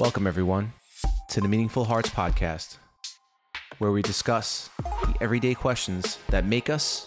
Welcome, 0.00 0.26
everyone, 0.26 0.72
to 1.28 1.42
the 1.42 1.48
Meaningful 1.48 1.84
Hearts 1.84 2.08
podcast, 2.08 2.78
where 3.76 3.92
we 3.92 4.00
discuss 4.00 4.70
the 4.78 5.14
everyday 5.20 5.52
questions 5.52 6.16
that 6.30 6.46
make 6.46 6.70
us 6.70 7.06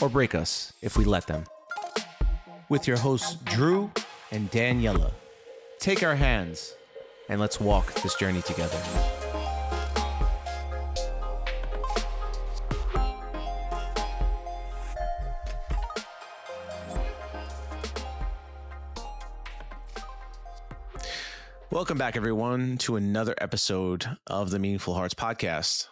or 0.00 0.08
break 0.08 0.34
us 0.34 0.72
if 0.80 0.96
we 0.96 1.04
let 1.04 1.26
them. 1.26 1.44
With 2.70 2.88
your 2.88 2.96
hosts, 2.96 3.36
Drew 3.44 3.90
and 4.30 4.50
Daniela. 4.50 5.12
Take 5.80 6.02
our 6.02 6.14
hands 6.14 6.74
and 7.28 7.38
let's 7.38 7.60
walk 7.60 7.92
this 7.96 8.14
journey 8.14 8.40
together. 8.40 8.80
Welcome 21.82 21.98
back, 21.98 22.14
everyone, 22.14 22.78
to 22.78 22.94
another 22.94 23.34
episode 23.38 24.06
of 24.28 24.50
the 24.50 24.60
Meaningful 24.60 24.94
Hearts 24.94 25.14
podcast 25.14 25.88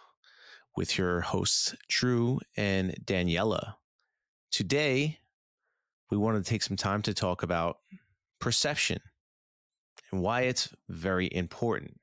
with 0.77 0.97
your 0.97 1.19
hosts, 1.19 1.75
Drew 1.89 2.39
and 2.55 2.95
Daniela. 3.03 3.73
Today, 4.51 5.19
we 6.09 6.15
wanted 6.15 6.45
to 6.45 6.49
take 6.49 6.63
some 6.63 6.77
time 6.77 7.01
to 7.01 7.13
talk 7.13 7.43
about 7.43 7.79
perception 8.39 8.99
and 10.13 10.21
why 10.21 10.43
it's 10.43 10.69
very 10.87 11.27
important. 11.29 11.99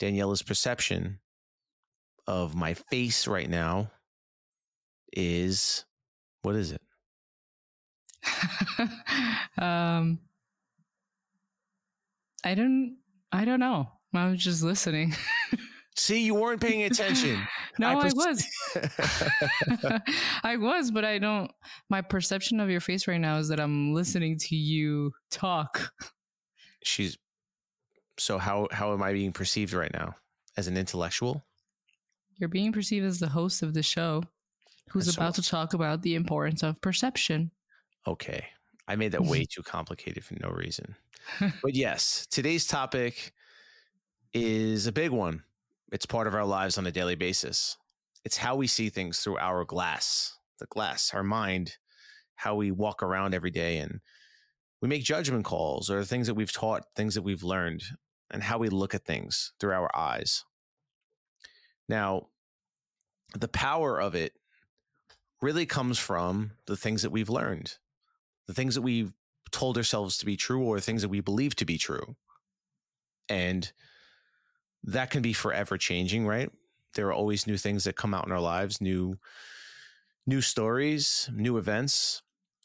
Daniela's 0.00 0.42
perception 0.42 1.18
of 2.26 2.54
my 2.54 2.72
face 2.72 3.28
right 3.28 3.50
now 3.50 3.90
is 5.12 5.84
what 6.40 6.56
is 6.56 6.72
it? 6.72 6.80
um 9.58 10.18
I 12.44 12.54
don't 12.54 12.96
I 13.32 13.44
don't 13.44 13.60
know. 13.60 13.88
I 14.14 14.28
was 14.30 14.42
just 14.42 14.62
listening. 14.62 15.14
See, 15.96 16.24
you 16.24 16.34
weren't 16.34 16.60
paying 16.60 16.84
attention. 16.84 17.44
no, 17.78 17.98
I, 17.98 18.02
pers- 18.02 18.14
I 18.14 18.28
was. 18.28 20.00
I 20.44 20.56
was, 20.56 20.90
but 20.92 21.04
I 21.04 21.18
don't 21.18 21.50
my 21.90 22.00
perception 22.02 22.60
of 22.60 22.70
your 22.70 22.80
face 22.80 23.08
right 23.08 23.20
now 23.20 23.38
is 23.38 23.48
that 23.48 23.58
I'm 23.58 23.92
listening 23.92 24.38
to 24.38 24.56
you 24.56 25.12
talk. 25.30 25.90
She's 26.84 27.18
so 28.18 28.38
how 28.38 28.68
how 28.70 28.92
am 28.92 29.02
I 29.02 29.12
being 29.12 29.32
perceived 29.32 29.72
right 29.72 29.92
now? 29.92 30.14
As 30.56 30.68
an 30.68 30.76
intellectual? 30.76 31.44
You're 32.38 32.48
being 32.48 32.72
perceived 32.72 33.04
as 33.04 33.18
the 33.18 33.28
host 33.28 33.62
of 33.62 33.74
the 33.74 33.82
show 33.82 34.22
who's 34.90 35.12
so, 35.12 35.20
about 35.20 35.34
to 35.34 35.42
talk 35.42 35.74
about 35.74 36.02
the 36.02 36.14
importance 36.14 36.62
of 36.62 36.80
perception. 36.80 37.50
Okay. 38.06 38.46
I 38.88 38.96
made 38.96 39.12
that 39.12 39.24
way 39.24 39.44
too 39.48 39.62
complicated 39.62 40.24
for 40.24 40.34
no 40.40 40.48
reason. 40.48 40.96
but 41.40 41.74
yes, 41.74 42.26
today's 42.30 42.66
topic 42.66 43.32
is 44.32 44.86
a 44.86 44.92
big 44.92 45.10
one. 45.10 45.42
It's 45.92 46.06
part 46.06 46.26
of 46.26 46.34
our 46.34 46.44
lives 46.44 46.78
on 46.78 46.86
a 46.86 46.92
daily 46.92 47.14
basis. 47.14 47.76
It's 48.24 48.38
how 48.38 48.56
we 48.56 48.66
see 48.66 48.88
things 48.88 49.20
through 49.20 49.38
our 49.38 49.64
glass, 49.64 50.36
the 50.58 50.66
glass, 50.66 51.12
our 51.14 51.22
mind, 51.22 51.76
how 52.34 52.54
we 52.54 52.70
walk 52.70 53.02
around 53.02 53.34
every 53.34 53.50
day 53.50 53.78
and 53.78 54.00
we 54.80 54.88
make 54.88 55.04
judgment 55.04 55.44
calls 55.44 55.90
or 55.90 56.04
things 56.04 56.26
that 56.26 56.34
we've 56.34 56.52
taught, 56.52 56.84
things 56.96 57.14
that 57.14 57.22
we've 57.22 57.42
learned, 57.42 57.82
and 58.30 58.42
how 58.42 58.58
we 58.58 58.68
look 58.68 58.94
at 58.94 59.04
things 59.04 59.52
through 59.60 59.72
our 59.72 59.94
eyes. 59.94 60.44
Now, 61.88 62.28
the 63.36 63.48
power 63.48 64.00
of 64.00 64.14
it 64.14 64.32
really 65.40 65.66
comes 65.66 65.98
from 65.98 66.52
the 66.66 66.76
things 66.76 67.02
that 67.02 67.10
we've 67.10 67.30
learned 67.30 67.76
the 68.48 68.54
things 68.54 68.74
that 68.74 68.82
we've 68.82 69.12
told 69.52 69.76
ourselves 69.76 70.18
to 70.18 70.26
be 70.26 70.36
true 70.36 70.64
or 70.64 70.80
things 70.80 71.02
that 71.02 71.08
we 71.08 71.20
believe 71.20 71.54
to 71.56 71.64
be 71.64 71.78
true. 71.78 72.16
And 73.28 73.70
that 74.84 75.10
can 75.10 75.22
be 75.22 75.32
forever 75.32 75.78
changing, 75.78 76.26
right? 76.26 76.50
There 76.94 77.06
are 77.08 77.12
always 77.12 77.46
new 77.46 77.56
things 77.56 77.84
that 77.84 77.96
come 77.96 78.14
out 78.14 78.26
in 78.26 78.32
our 78.32 78.40
lives, 78.40 78.80
new 78.80 79.18
new 80.26 80.40
stories, 80.40 81.30
new 81.32 81.56
events. 81.58 82.22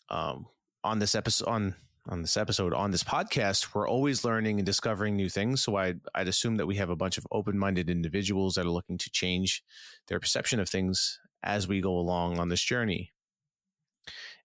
Um, 0.09 0.47
on 0.83 0.99
this 0.99 1.15
episode 1.15 1.47
on 1.47 1.75
on 2.09 2.21
this 2.21 2.35
episode 2.35 2.73
on 2.73 2.91
this 2.91 3.03
podcast, 3.03 3.73
we're 3.73 3.87
always 3.87 4.25
learning 4.25 4.59
and 4.59 4.65
discovering 4.65 5.15
new 5.15 5.29
things. 5.29 5.63
So 5.63 5.77
I'd, 5.77 6.01
I'd 6.13 6.27
assume 6.27 6.57
that 6.57 6.65
we 6.65 6.75
have 6.75 6.89
a 6.89 6.95
bunch 6.95 7.17
of 7.17 7.25
open-minded 7.31 7.89
individuals 7.89 8.55
that 8.55 8.65
are 8.65 8.69
looking 8.69 8.97
to 8.97 9.09
change 9.09 9.63
their 10.07 10.19
perception 10.19 10.59
of 10.59 10.67
things 10.67 11.19
as 11.43 11.67
we 11.67 11.79
go 11.79 11.97
along 11.97 12.39
on 12.39 12.49
this 12.49 12.61
journey. 12.61 13.11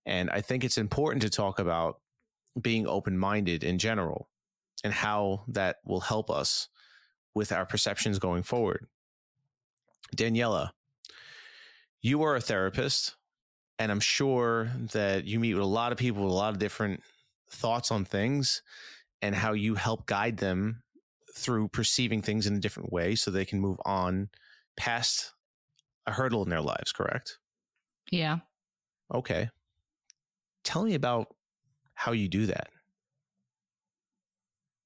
And 0.08 0.30
I 0.30 0.40
think 0.40 0.64
it's 0.64 0.78
important 0.78 1.20
to 1.22 1.30
talk 1.30 1.58
about 1.58 2.00
being 2.58 2.86
open 2.86 3.18
minded 3.18 3.62
in 3.62 3.78
general 3.78 4.30
and 4.82 4.92
how 4.92 5.44
that 5.48 5.76
will 5.84 6.00
help 6.00 6.30
us 6.30 6.68
with 7.34 7.52
our 7.52 7.66
perceptions 7.66 8.18
going 8.18 8.42
forward. 8.42 8.86
Daniela, 10.16 10.70
you 12.00 12.22
are 12.22 12.34
a 12.34 12.40
therapist, 12.40 13.16
and 13.78 13.92
I'm 13.92 14.00
sure 14.00 14.70
that 14.92 15.26
you 15.26 15.38
meet 15.38 15.52
with 15.52 15.62
a 15.62 15.66
lot 15.66 15.92
of 15.92 15.98
people 15.98 16.24
with 16.24 16.32
a 16.32 16.36
lot 16.36 16.54
of 16.54 16.58
different 16.58 17.02
thoughts 17.50 17.92
on 17.92 18.06
things 18.06 18.62
and 19.20 19.34
how 19.34 19.52
you 19.52 19.74
help 19.74 20.06
guide 20.06 20.38
them 20.38 20.82
through 21.34 21.68
perceiving 21.68 22.22
things 22.22 22.46
in 22.46 22.56
a 22.56 22.60
different 22.60 22.90
way 22.90 23.14
so 23.14 23.30
they 23.30 23.44
can 23.44 23.60
move 23.60 23.78
on 23.84 24.30
past 24.74 25.34
a 26.06 26.12
hurdle 26.12 26.42
in 26.42 26.48
their 26.48 26.62
lives, 26.62 26.92
correct? 26.92 27.36
Yeah. 28.10 28.38
Okay 29.12 29.50
tell 30.68 30.84
me 30.84 30.94
about 30.94 31.34
how 31.94 32.12
you 32.12 32.28
do 32.28 32.46
that. 32.46 32.68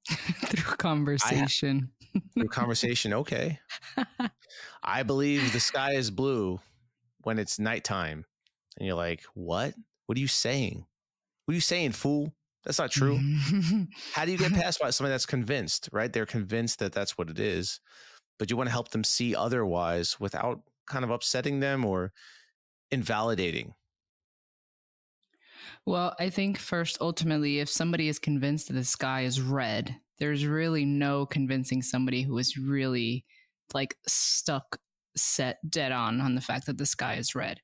Through 0.46 0.76
conversation. 0.76 1.90
I, 2.14 2.20
through 2.34 2.48
conversation 2.48 3.14
okay. 3.14 3.58
I 4.82 5.02
believe 5.02 5.52
the 5.52 5.60
sky 5.60 5.92
is 5.92 6.10
blue 6.10 6.60
when 7.22 7.38
it's 7.38 7.58
nighttime 7.58 8.26
and 8.76 8.86
you're 8.86 8.96
like 8.96 9.22
what? 9.32 9.74
What 10.06 10.18
are 10.18 10.20
you 10.20 10.28
saying? 10.28 10.84
What 11.44 11.52
are 11.52 11.54
you 11.54 11.60
saying 11.62 11.92
fool? 11.92 12.34
That's 12.64 12.78
not 12.78 12.90
true. 12.90 13.18
How 14.12 14.26
do 14.26 14.32
you 14.32 14.36
get 14.36 14.52
past 14.52 14.78
by 14.78 14.90
somebody 14.90 15.12
that's 15.12 15.24
convinced 15.24 15.88
right? 15.90 16.12
They're 16.12 16.26
convinced 16.26 16.80
that 16.80 16.92
that's 16.92 17.16
what 17.16 17.30
it 17.30 17.38
is 17.38 17.80
but 18.38 18.50
you 18.50 18.56
want 18.56 18.66
to 18.66 18.72
help 18.72 18.90
them 18.90 19.04
see 19.04 19.36
otherwise 19.36 20.18
without 20.18 20.62
kind 20.86 21.04
of 21.04 21.10
upsetting 21.10 21.60
them 21.60 21.84
or 21.84 22.12
invalidating 22.90 23.74
well, 25.84 26.14
I 26.20 26.30
think 26.30 26.58
first, 26.58 26.98
ultimately, 27.00 27.58
if 27.58 27.68
somebody 27.68 28.08
is 28.08 28.18
convinced 28.18 28.68
that 28.68 28.74
the 28.74 28.84
sky 28.84 29.22
is 29.22 29.40
red, 29.40 29.96
there's 30.18 30.46
really 30.46 30.84
no 30.84 31.26
convincing 31.26 31.82
somebody 31.82 32.22
who 32.22 32.38
is 32.38 32.56
really 32.56 33.24
like 33.74 33.96
stuck, 34.06 34.78
set 35.16 35.58
dead 35.68 35.92
on 35.92 36.20
on 36.20 36.34
the 36.34 36.40
fact 36.40 36.66
that 36.66 36.78
the 36.78 36.86
sky 36.86 37.14
is 37.14 37.34
red. 37.34 37.60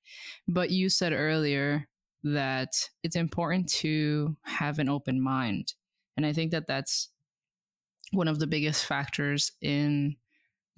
But 0.49 0.71
you 0.71 0.89
said 0.89 1.13
earlier 1.13 1.87
that 2.25 2.89
it's 3.05 3.17
important 3.17 3.69
to 3.69 4.37
have 4.43 4.81
an 4.81 4.89
open 4.89 5.21
mind. 5.21 5.75
And 6.17 6.27
I 6.27 6.33
think 6.33 6.51
that 6.51 6.67
that's 6.67 7.11
one 8.13 8.27
of 8.27 8.41
the 8.41 8.47
biggest 8.49 8.85
factors 8.85 9.53
in 9.63 10.17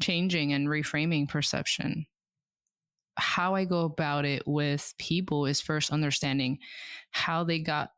changing 0.02 0.52
and 0.52 0.68
reframing 0.68 1.28
perception 1.28 2.06
how 3.20 3.54
I 3.54 3.64
go 3.64 3.82
about 3.82 4.25
it 4.25 4.42
with 4.47 4.94
people 4.98 5.47
is 5.47 5.60
first 5.60 5.92
understanding 5.92 6.58
how 7.10 7.44
they 7.44 7.58
got 7.58 7.91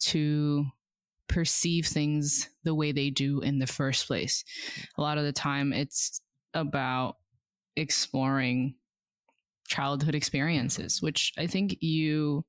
to 0.00 0.66
perceive 1.28 1.86
things 1.86 2.48
the 2.64 2.74
way 2.74 2.92
they 2.92 3.10
do 3.10 3.40
in 3.40 3.58
the 3.58 3.66
first 3.66 4.06
place. 4.06 4.44
A 4.98 5.00
lot 5.00 5.18
of 5.18 5.24
the 5.24 5.32
time, 5.32 5.72
it's 5.72 6.20
about 6.54 7.16
exploring 7.76 8.74
childhood 9.66 10.14
experiences, 10.14 11.00
which 11.00 11.32
I 11.38 11.46
think 11.46 11.78
you 11.80 12.44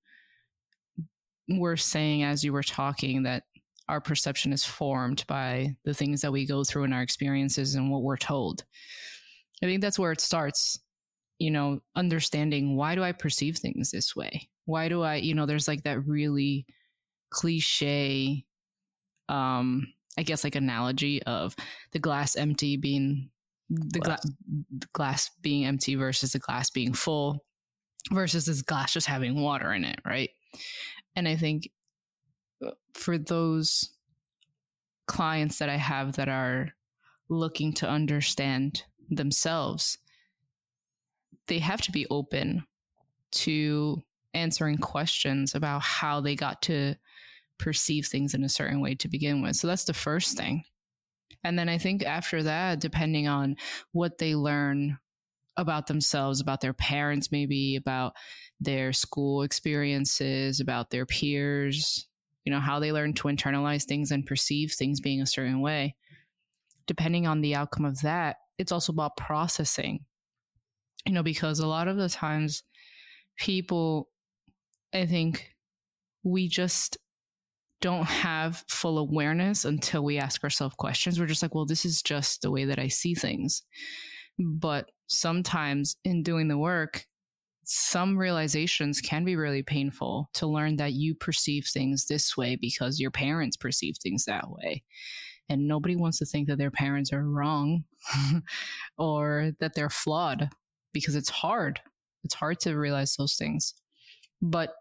were 1.49 1.77
saying 1.77 2.23
as 2.23 2.43
you 2.43 2.51
were 2.51 2.63
talking 2.63 3.23
that 3.23 3.43
our 3.87 4.01
perception 4.01 4.53
is 4.53 4.65
formed 4.65 5.23
by 5.27 5.75
the 5.85 5.93
things 5.93 6.21
that 6.21 6.31
we 6.31 6.45
go 6.45 6.63
through 6.63 6.83
in 6.83 6.93
our 6.93 7.01
experiences 7.01 7.75
and 7.75 7.91
what 7.91 8.01
we're 8.01 8.17
told. 8.17 8.63
I 9.61 9.65
think 9.65 9.81
that's 9.81 9.99
where 9.99 10.11
it 10.11 10.21
starts 10.21 10.79
you 11.39 11.51
know, 11.51 11.81
understanding 11.95 12.75
why 12.75 12.95
do 12.95 13.03
I 13.03 13.11
perceive 13.11 13.57
things 13.57 13.91
this 13.91 14.15
way? 14.15 14.49
Why 14.65 14.89
do 14.89 15.01
I, 15.01 15.15
you 15.15 15.33
know, 15.33 15.45
there's 15.45 15.67
like 15.67 15.83
that 15.83 16.05
really 16.05 16.65
cliche, 17.29 18.45
um, 19.29 19.87
I 20.17 20.23
guess 20.23 20.43
like 20.43 20.55
analogy 20.55 21.21
of 21.23 21.55
the 21.91 21.99
glass 21.99 22.35
empty 22.35 22.77
being 22.77 23.29
the 23.69 23.99
glass. 23.99 24.23
Gla- 24.23 24.87
glass 24.93 25.31
being 25.41 25.65
empty 25.65 25.95
versus 25.95 26.33
the 26.33 26.39
glass 26.39 26.69
being 26.69 26.93
full 26.93 27.43
versus 28.11 28.45
this 28.45 28.61
glass 28.61 28.93
just 28.93 29.07
having 29.07 29.41
water 29.41 29.73
in 29.73 29.83
it, 29.83 29.99
right? 30.05 30.29
And 31.15 31.27
I 31.27 31.35
think 31.35 31.69
uh, 32.65 32.71
for 32.93 33.17
those 33.17 33.91
clients 35.07 35.59
that 35.59 35.69
I 35.69 35.77
have 35.77 36.13
that 36.13 36.29
are 36.29 36.73
looking 37.29 37.73
to 37.73 37.89
understand 37.89 38.83
themselves, 39.09 39.97
they 41.47 41.59
have 41.59 41.81
to 41.81 41.91
be 41.91 42.07
open 42.09 42.65
to 43.31 44.01
answering 44.33 44.77
questions 44.77 45.55
about 45.55 45.81
how 45.81 46.21
they 46.21 46.35
got 46.35 46.61
to 46.63 46.95
perceive 47.59 48.07
things 48.07 48.33
in 48.33 48.43
a 48.43 48.49
certain 48.49 48.81
way 48.81 48.95
to 48.95 49.07
begin 49.07 49.41
with. 49.41 49.55
So 49.55 49.67
that's 49.67 49.85
the 49.85 49.93
first 49.93 50.37
thing 50.37 50.63
And 51.43 51.57
then 51.59 51.69
I 51.69 51.77
think 51.77 52.03
after 52.05 52.43
that, 52.43 52.79
depending 52.79 53.27
on 53.27 53.57
what 53.91 54.17
they 54.17 54.35
learn 54.35 54.97
about 55.57 55.87
themselves, 55.87 56.41
about 56.41 56.61
their 56.61 56.73
parents, 56.73 57.31
maybe 57.31 57.75
about 57.75 58.13
their 58.59 58.93
school 58.93 59.43
experiences, 59.43 60.59
about 60.59 60.89
their 60.89 61.05
peers, 61.05 62.07
you 62.45 62.51
know, 62.51 62.59
how 62.59 62.79
they 62.79 62.91
learn 62.91 63.13
to 63.13 63.27
internalize 63.27 63.83
things 63.85 64.11
and 64.11 64.25
perceive 64.25 64.71
things 64.73 64.99
being 64.99 65.21
a 65.21 65.27
certain 65.27 65.61
way. 65.61 65.95
Depending 66.87 67.27
on 67.27 67.41
the 67.41 67.55
outcome 67.55 67.85
of 67.85 68.01
that, 68.01 68.37
it's 68.57 68.71
also 68.71 68.91
about 68.93 69.17
processing, 69.17 70.05
you 71.05 71.13
know, 71.13 71.23
because 71.23 71.59
a 71.59 71.67
lot 71.67 71.87
of 71.87 71.97
the 71.97 72.09
times 72.09 72.63
people, 73.37 74.09
I 74.93 75.05
think, 75.05 75.49
we 76.23 76.47
just 76.47 76.97
don't 77.81 78.05
have 78.05 78.63
full 78.69 78.97
awareness 78.97 79.65
until 79.65 80.03
we 80.03 80.17
ask 80.17 80.43
ourselves 80.43 80.75
questions. 80.77 81.19
We're 81.19 81.25
just 81.25 81.41
like, 81.41 81.53
well, 81.53 81.65
this 81.65 81.83
is 81.83 82.01
just 82.01 82.41
the 82.41 82.51
way 82.51 82.63
that 82.65 82.79
I 82.79 82.87
see 82.87 83.13
things. 83.13 83.63
But 84.39 84.89
sometimes 85.07 85.97
in 86.05 86.23
doing 86.23 86.47
the 86.47 86.57
work, 86.57 87.05
some 87.65 88.17
realizations 88.17 89.01
can 89.01 89.25
be 89.25 89.35
really 89.35 89.63
painful 89.63 90.29
to 90.35 90.47
learn 90.47 90.77
that 90.77 90.93
you 90.93 91.13
perceive 91.13 91.65
things 91.65 92.05
this 92.05 92.37
way 92.37 92.57
because 92.59 92.99
your 92.99 93.11
parents 93.11 93.57
perceive 93.57 93.95
things 94.01 94.25
that 94.25 94.49
way. 94.49 94.83
And 95.49 95.67
nobody 95.67 95.97
wants 95.97 96.19
to 96.19 96.25
think 96.25 96.47
that 96.47 96.57
their 96.57 96.71
parents 96.71 97.11
are 97.11 97.23
wrong 97.23 97.83
or 98.97 99.51
that 99.59 99.75
they're 99.75 99.89
flawed 99.89 100.49
because 100.93 101.15
it's 101.15 101.29
hard. 101.29 101.81
It's 102.23 102.35
hard 102.35 102.59
to 102.61 102.75
realize 102.75 103.15
those 103.15 103.35
things. 103.35 103.73
But 104.41 104.73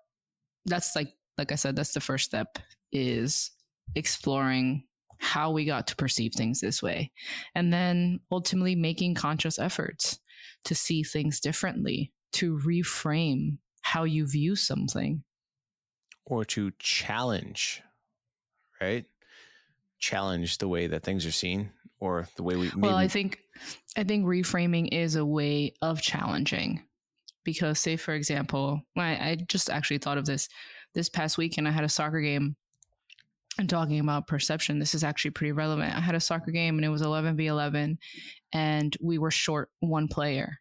that's 0.67 0.95
like 0.95 1.15
like 1.39 1.53
I 1.53 1.57
said, 1.57 1.77
that's 1.77 1.95
the 1.95 2.01
first 2.01 2.25
step 2.25 2.59
is 2.93 3.51
exploring 3.95 4.85
how 5.19 5.51
we 5.51 5.65
got 5.65 5.87
to 5.87 5.97
perceive 5.97 6.33
things 6.35 6.61
this 6.61 6.83
way. 6.83 7.13
And 7.55 7.73
then 7.73 8.21
ultimately 8.31 8.75
making 8.75 9.15
conscious 9.15 9.59
efforts 9.59 10.19
to 10.65 10.75
see 10.75 11.03
things 11.03 11.41
differently, 11.41 12.13
to 12.33 12.59
reframe 12.59 13.59
how 13.83 14.05
you 14.05 14.27
view 14.27 14.57
something. 14.57 15.23
Or 16.27 16.45
to 16.47 16.73
challenge, 16.79 17.83
right? 18.81 19.05
Challenge 19.99 20.59
the 20.59 20.69
way 20.69 20.89
that 20.89 21.03
things 21.03 21.25
are 21.25 21.33
seen 21.33 21.71
or 22.01 22.29
the 22.37 22.43
way 22.43 22.57
we 22.57 22.71
Well, 22.77 22.97
I 22.97 23.09
think 23.09 23.39
I 23.97 24.05
think 24.05 24.25
reframing 24.25 24.89
is 24.93 25.17
a 25.17 25.25
way 25.25 25.75
of 25.83 26.01
challenging. 26.01 26.83
Because 27.45 27.81
say 27.81 27.97
for 27.97 28.15
example, 28.15 28.81
I, 28.97 29.11
I 29.11 29.37
just 29.49 29.69
actually 29.69 29.99
thought 29.99 30.19
of 30.19 30.27
this 30.27 30.49
this 30.95 31.09
past 31.09 31.39
weekend 31.39 31.67
I 31.67 31.73
had 31.73 31.85
a 31.85 31.89
soccer 31.89 32.21
game 32.21 32.57
and 33.59 33.69
talking 33.69 34.01
about 34.01 34.27
perception, 34.27 34.79
this 34.79 34.95
is 34.95 35.05
actually 35.05 35.33
pretty 35.33 35.53
relevant. 35.53 35.95
I 35.95 36.01
had 36.01 36.15
a 36.15 36.21
soccer 36.21 36.51
game 36.51 36.77
and 36.77 36.85
it 36.85 36.89
was 36.89 37.03
11 37.03 37.37
v 37.37 37.47
11, 37.47 37.99
and 38.53 38.97
we 39.01 39.19
were 39.19 39.31
short 39.31 39.69
one 39.81 40.09
player. 40.09 40.59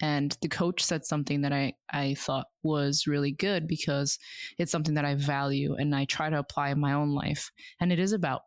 And 0.00 0.36
the 0.42 0.48
coach 0.48 0.84
said 0.84 1.04
something 1.04 1.40
that 1.40 1.52
I, 1.52 1.72
I 1.90 2.14
thought 2.14 2.46
was 2.62 3.06
really 3.06 3.32
good 3.32 3.66
because 3.66 4.18
it's 4.58 4.70
something 4.70 4.94
that 4.94 5.04
I 5.04 5.16
value 5.16 5.74
and 5.74 5.94
I 5.94 6.04
try 6.04 6.30
to 6.30 6.38
apply 6.38 6.70
in 6.70 6.78
my 6.78 6.92
own 6.92 7.14
life. 7.14 7.50
And 7.80 7.92
it 7.92 7.98
is 7.98 8.12
about 8.12 8.42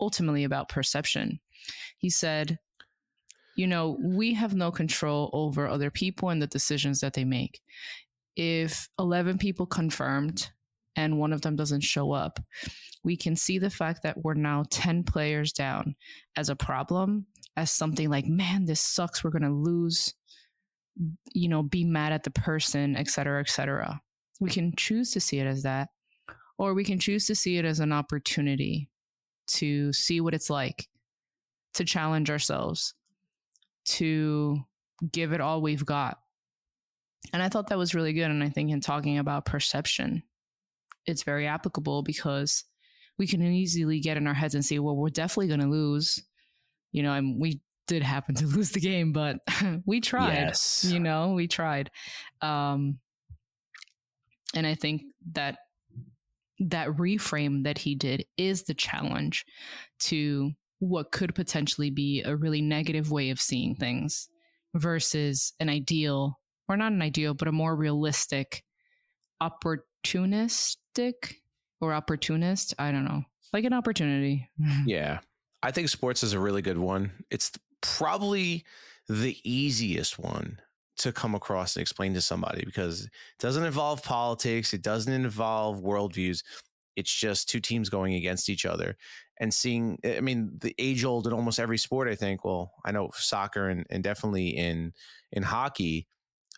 ultimately 0.00 0.44
about 0.44 0.68
perception. 0.68 1.40
He 1.96 2.10
said, 2.10 2.58
You 3.56 3.66
know, 3.66 3.98
we 4.00 4.34
have 4.34 4.54
no 4.54 4.70
control 4.70 5.30
over 5.32 5.68
other 5.68 5.90
people 5.90 6.30
and 6.30 6.40
the 6.40 6.46
decisions 6.46 7.00
that 7.00 7.12
they 7.12 7.24
make. 7.24 7.60
If 8.34 8.88
11 8.98 9.38
people 9.38 9.66
confirmed 9.66 10.50
and 10.96 11.18
one 11.18 11.32
of 11.32 11.42
them 11.42 11.56
doesn't 11.56 11.82
show 11.82 12.12
up, 12.12 12.40
we 13.04 13.16
can 13.16 13.36
see 13.36 13.58
the 13.58 13.70
fact 13.70 14.02
that 14.04 14.22
we're 14.22 14.34
now 14.34 14.64
10 14.70 15.04
players 15.04 15.52
down 15.52 15.96
as 16.36 16.48
a 16.48 16.56
problem, 16.56 17.26
as 17.56 17.70
something 17.70 18.08
like, 18.08 18.26
man, 18.26 18.64
this 18.64 18.80
sucks. 18.80 19.22
We're 19.22 19.30
going 19.30 19.42
to 19.42 19.50
lose, 19.50 20.14
you 21.34 21.48
know, 21.48 21.62
be 21.62 21.84
mad 21.84 22.12
at 22.12 22.22
the 22.22 22.30
person, 22.30 22.96
et 22.96 23.08
cetera, 23.08 23.40
et 23.40 23.50
cetera. 23.50 24.00
We 24.40 24.50
can 24.50 24.74
choose 24.76 25.10
to 25.12 25.20
see 25.20 25.38
it 25.38 25.46
as 25.46 25.62
that, 25.64 25.88
or 26.58 26.74
we 26.74 26.84
can 26.84 26.98
choose 26.98 27.26
to 27.26 27.34
see 27.34 27.58
it 27.58 27.64
as 27.64 27.80
an 27.80 27.92
opportunity 27.92 28.88
to 29.48 29.92
see 29.92 30.20
what 30.20 30.34
it's 30.34 30.48
like 30.48 30.88
to 31.74 31.84
challenge 31.84 32.30
ourselves, 32.30 32.94
to 33.84 34.58
give 35.10 35.32
it 35.32 35.40
all 35.40 35.60
we've 35.60 35.84
got. 35.84 36.18
And 37.32 37.42
I 37.42 37.48
thought 37.48 37.68
that 37.68 37.78
was 37.78 37.94
really 37.94 38.12
good. 38.12 38.30
And 38.30 38.42
I 38.42 38.48
think 38.48 38.70
in 38.70 38.80
talking 38.80 39.18
about 39.18 39.44
perception, 39.44 40.22
it's 41.06 41.22
very 41.22 41.46
applicable 41.46 42.02
because 42.02 42.64
we 43.18 43.26
can 43.26 43.42
easily 43.42 44.00
get 44.00 44.16
in 44.16 44.26
our 44.26 44.34
heads 44.34 44.54
and 44.54 44.64
say, 44.64 44.78
well, 44.78 44.96
we're 44.96 45.08
definitely 45.08 45.48
going 45.48 45.60
to 45.60 45.68
lose. 45.68 46.22
You 46.92 47.02
know, 47.02 47.12
and 47.12 47.40
we 47.40 47.60
did 47.86 48.02
happen 48.02 48.34
to 48.36 48.46
lose 48.56 48.70
the 48.70 48.80
game, 48.80 49.12
but 49.12 49.38
we 49.86 50.00
tried. 50.00 50.34
Yes. 50.34 50.84
You 50.88 51.00
know, 51.00 51.32
we 51.32 51.48
tried. 51.48 51.90
Um, 52.40 52.98
and 54.54 54.66
I 54.66 54.74
think 54.74 55.02
that 55.32 55.58
that 56.60 56.88
reframe 56.88 57.64
that 57.64 57.78
he 57.78 57.94
did 57.94 58.24
is 58.36 58.64
the 58.64 58.74
challenge 58.74 59.44
to 59.98 60.52
what 60.82 61.12
could 61.12 61.32
potentially 61.32 61.90
be 61.90 62.22
a 62.24 62.34
really 62.34 62.60
negative 62.60 63.12
way 63.12 63.30
of 63.30 63.40
seeing 63.40 63.76
things 63.76 64.28
versus 64.74 65.52
an 65.60 65.68
ideal 65.68 66.40
or 66.68 66.76
not 66.76 66.90
an 66.90 67.00
ideal 67.00 67.34
but 67.34 67.46
a 67.46 67.52
more 67.52 67.76
realistic 67.76 68.64
opportunistic 69.40 71.34
or 71.80 71.92
opportunist. 71.92 72.74
I 72.80 72.90
don't 72.90 73.04
know, 73.04 73.22
like 73.52 73.64
an 73.64 73.72
opportunity. 73.72 74.50
yeah. 74.86 75.20
I 75.62 75.70
think 75.70 75.88
sports 75.88 76.24
is 76.24 76.32
a 76.32 76.40
really 76.40 76.62
good 76.62 76.78
one. 76.78 77.12
It's 77.30 77.52
probably 77.80 78.64
the 79.08 79.36
easiest 79.44 80.18
one 80.18 80.60
to 80.98 81.12
come 81.12 81.36
across 81.36 81.76
and 81.76 81.80
explain 81.80 82.12
to 82.14 82.20
somebody 82.20 82.64
because 82.64 83.04
it 83.04 83.10
doesn't 83.38 83.64
involve 83.64 84.02
politics, 84.02 84.74
it 84.74 84.82
doesn't 84.82 85.12
involve 85.12 85.80
worldviews. 85.80 86.42
It's 86.96 87.12
just 87.12 87.48
two 87.48 87.60
teams 87.60 87.88
going 87.88 88.14
against 88.14 88.48
each 88.48 88.66
other 88.66 88.96
and 89.40 89.52
seeing. 89.52 89.98
I 90.04 90.20
mean, 90.20 90.52
the 90.60 90.74
age 90.78 91.04
old 91.04 91.26
in 91.26 91.32
almost 91.32 91.60
every 91.60 91.78
sport. 91.78 92.08
I 92.08 92.14
think. 92.14 92.44
Well, 92.44 92.72
I 92.84 92.92
know 92.92 93.10
soccer 93.14 93.68
and, 93.68 93.86
and 93.90 94.02
definitely 94.02 94.48
in 94.48 94.92
in 95.32 95.42
hockey, 95.42 96.06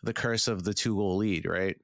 the 0.02 0.12
curse 0.12 0.48
of 0.48 0.64
the 0.64 0.75
two 0.75 0.96
goal 0.96 1.16
lead. 1.16 1.46
Right, 1.46 1.76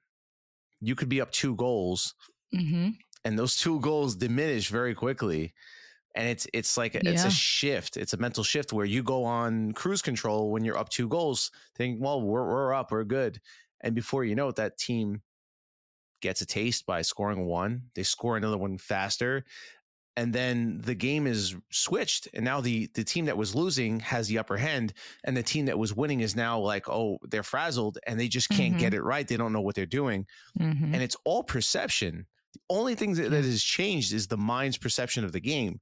you 0.80 0.94
could 0.94 1.08
be 1.08 1.20
up 1.20 1.30
two 1.30 1.54
goals, 1.56 2.14
mm-hmm 2.54 2.90
and 3.24 3.38
those 3.38 3.56
two 3.56 3.80
goals 3.80 4.16
diminish 4.16 4.68
very 4.68 4.94
quickly 4.94 5.54
and 6.14 6.28
it's 6.28 6.46
it's 6.52 6.76
like 6.76 6.94
a, 6.94 7.00
yeah. 7.02 7.10
it's 7.10 7.24
a 7.24 7.30
shift 7.30 7.96
it's 7.96 8.12
a 8.12 8.16
mental 8.16 8.42
shift 8.42 8.72
where 8.72 8.86
you 8.86 9.02
go 9.02 9.24
on 9.24 9.72
cruise 9.72 10.02
control 10.02 10.50
when 10.50 10.64
you're 10.64 10.78
up 10.78 10.88
two 10.88 11.08
goals 11.08 11.50
think 11.76 11.98
well 12.00 12.20
we're, 12.20 12.44
we're 12.44 12.74
up 12.74 12.90
we're 12.90 13.04
good 13.04 13.40
and 13.82 13.94
before 13.94 14.24
you 14.24 14.34
know 14.34 14.48
it 14.48 14.56
that 14.56 14.76
team 14.78 15.22
gets 16.20 16.40
a 16.40 16.46
taste 16.46 16.86
by 16.86 17.02
scoring 17.02 17.46
one 17.46 17.82
they 17.94 18.02
score 18.02 18.36
another 18.36 18.58
one 18.58 18.78
faster 18.78 19.44
and 20.16 20.32
then 20.32 20.80
the 20.84 20.94
game 20.94 21.26
is 21.26 21.54
switched 21.70 22.28
and 22.34 22.44
now 22.44 22.60
the 22.60 22.88
the 22.94 23.04
team 23.04 23.26
that 23.26 23.36
was 23.36 23.54
losing 23.54 24.00
has 24.00 24.28
the 24.28 24.38
upper 24.38 24.56
hand 24.56 24.92
and 25.24 25.36
the 25.36 25.42
team 25.42 25.66
that 25.66 25.78
was 25.78 25.94
winning 25.94 26.20
is 26.20 26.34
now 26.36 26.58
like 26.58 26.88
oh 26.88 27.18
they're 27.30 27.42
frazzled 27.42 27.98
and 28.06 28.18
they 28.18 28.28
just 28.28 28.48
can't 28.48 28.72
mm-hmm. 28.72 28.80
get 28.80 28.94
it 28.94 29.02
right 29.02 29.28
they 29.28 29.36
don't 29.36 29.52
know 29.52 29.60
what 29.60 29.74
they're 29.74 29.86
doing 29.86 30.26
mm-hmm. 30.58 30.94
and 30.94 31.02
it's 31.02 31.16
all 31.24 31.42
perception 31.42 32.26
the 32.54 32.60
only 32.68 32.94
thing 32.94 33.14
that, 33.14 33.30
that 33.30 33.44
has 33.44 33.62
changed 33.62 34.12
is 34.12 34.26
the 34.26 34.36
mind's 34.36 34.78
perception 34.78 35.24
of 35.24 35.32
the 35.32 35.40
game. 35.40 35.80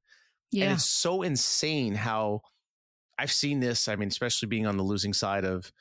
Yeah. 0.50 0.64
And 0.64 0.72
it's 0.74 0.88
so 0.88 1.22
insane 1.22 1.94
how 1.94 2.42
I've 3.18 3.32
seen 3.32 3.60
this. 3.60 3.88
I 3.88 3.96
mean, 3.96 4.08
especially 4.08 4.48
being 4.48 4.66
on 4.66 4.76
the 4.76 4.82
losing 4.82 5.12
side 5.12 5.44
of 5.44 5.72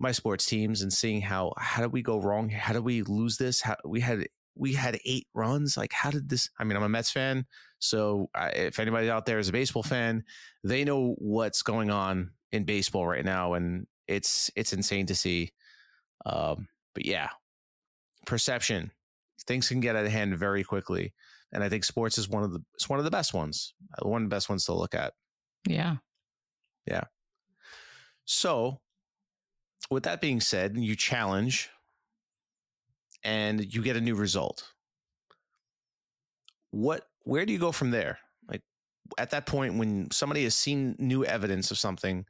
my 0.00 0.12
sports 0.12 0.46
teams 0.46 0.82
and 0.82 0.92
seeing 0.92 1.20
how 1.20 1.52
how 1.58 1.82
did 1.82 1.92
we 1.92 2.02
go 2.02 2.18
wrong? 2.18 2.48
How 2.48 2.72
did 2.72 2.84
we 2.84 3.02
lose 3.02 3.36
this? 3.36 3.60
How 3.60 3.76
we 3.84 4.00
had 4.00 4.26
we 4.56 4.72
had 4.72 4.98
eight 5.04 5.28
runs. 5.34 5.76
Like, 5.76 5.92
how 5.92 6.10
did 6.10 6.28
this? 6.28 6.50
I 6.58 6.64
mean, 6.64 6.76
I'm 6.76 6.82
a 6.82 6.88
Mets 6.88 7.10
fan, 7.10 7.46
so 7.78 8.28
I, 8.34 8.48
if 8.48 8.80
anybody 8.80 9.08
out 9.10 9.26
there 9.26 9.38
is 9.38 9.48
a 9.48 9.52
baseball 9.52 9.84
fan, 9.84 10.24
they 10.64 10.84
know 10.84 11.14
what's 11.18 11.62
going 11.62 11.90
on 11.90 12.32
in 12.50 12.64
baseball 12.64 13.06
right 13.06 13.24
now, 13.24 13.54
and 13.54 13.86
it's 14.08 14.50
it's 14.56 14.72
insane 14.72 15.06
to 15.06 15.14
see. 15.14 15.52
Um, 16.26 16.68
but 16.94 17.06
yeah, 17.06 17.28
perception 18.26 18.90
things 19.46 19.68
can 19.68 19.80
get 19.80 19.96
out 19.96 20.04
of 20.04 20.12
hand 20.12 20.36
very 20.36 20.64
quickly. 20.64 21.12
And 21.52 21.64
I 21.64 21.68
think 21.68 21.84
sports 21.84 22.18
is 22.18 22.28
one 22.28 22.44
of 22.44 22.52
the 22.52 22.60
it's 22.74 22.88
one 22.88 22.98
of 22.98 23.04
the 23.04 23.10
best 23.10 23.34
ones, 23.34 23.74
one 24.00 24.22
of 24.22 24.30
the 24.30 24.34
best 24.34 24.48
ones 24.48 24.64
to 24.66 24.74
look 24.74 24.94
at. 24.94 25.12
Yeah. 25.66 25.96
Yeah. 26.86 27.04
So, 28.24 28.80
with 29.90 30.04
that 30.04 30.20
being 30.20 30.40
said, 30.40 30.76
you 30.76 30.96
challenge 30.96 31.70
and 33.22 33.72
you 33.72 33.82
get 33.82 33.96
a 33.96 34.00
new 34.00 34.14
result. 34.14 34.72
What 36.70 37.06
where 37.24 37.44
do 37.44 37.52
you 37.52 37.58
go 37.58 37.72
from 37.72 37.90
there? 37.90 38.18
Like 38.48 38.62
at 39.18 39.30
that 39.30 39.46
point 39.46 39.74
when 39.74 40.10
somebody 40.10 40.44
has 40.44 40.54
seen 40.54 40.96
new 40.98 41.24
evidence 41.24 41.70
of 41.70 41.78
something, 41.78 42.24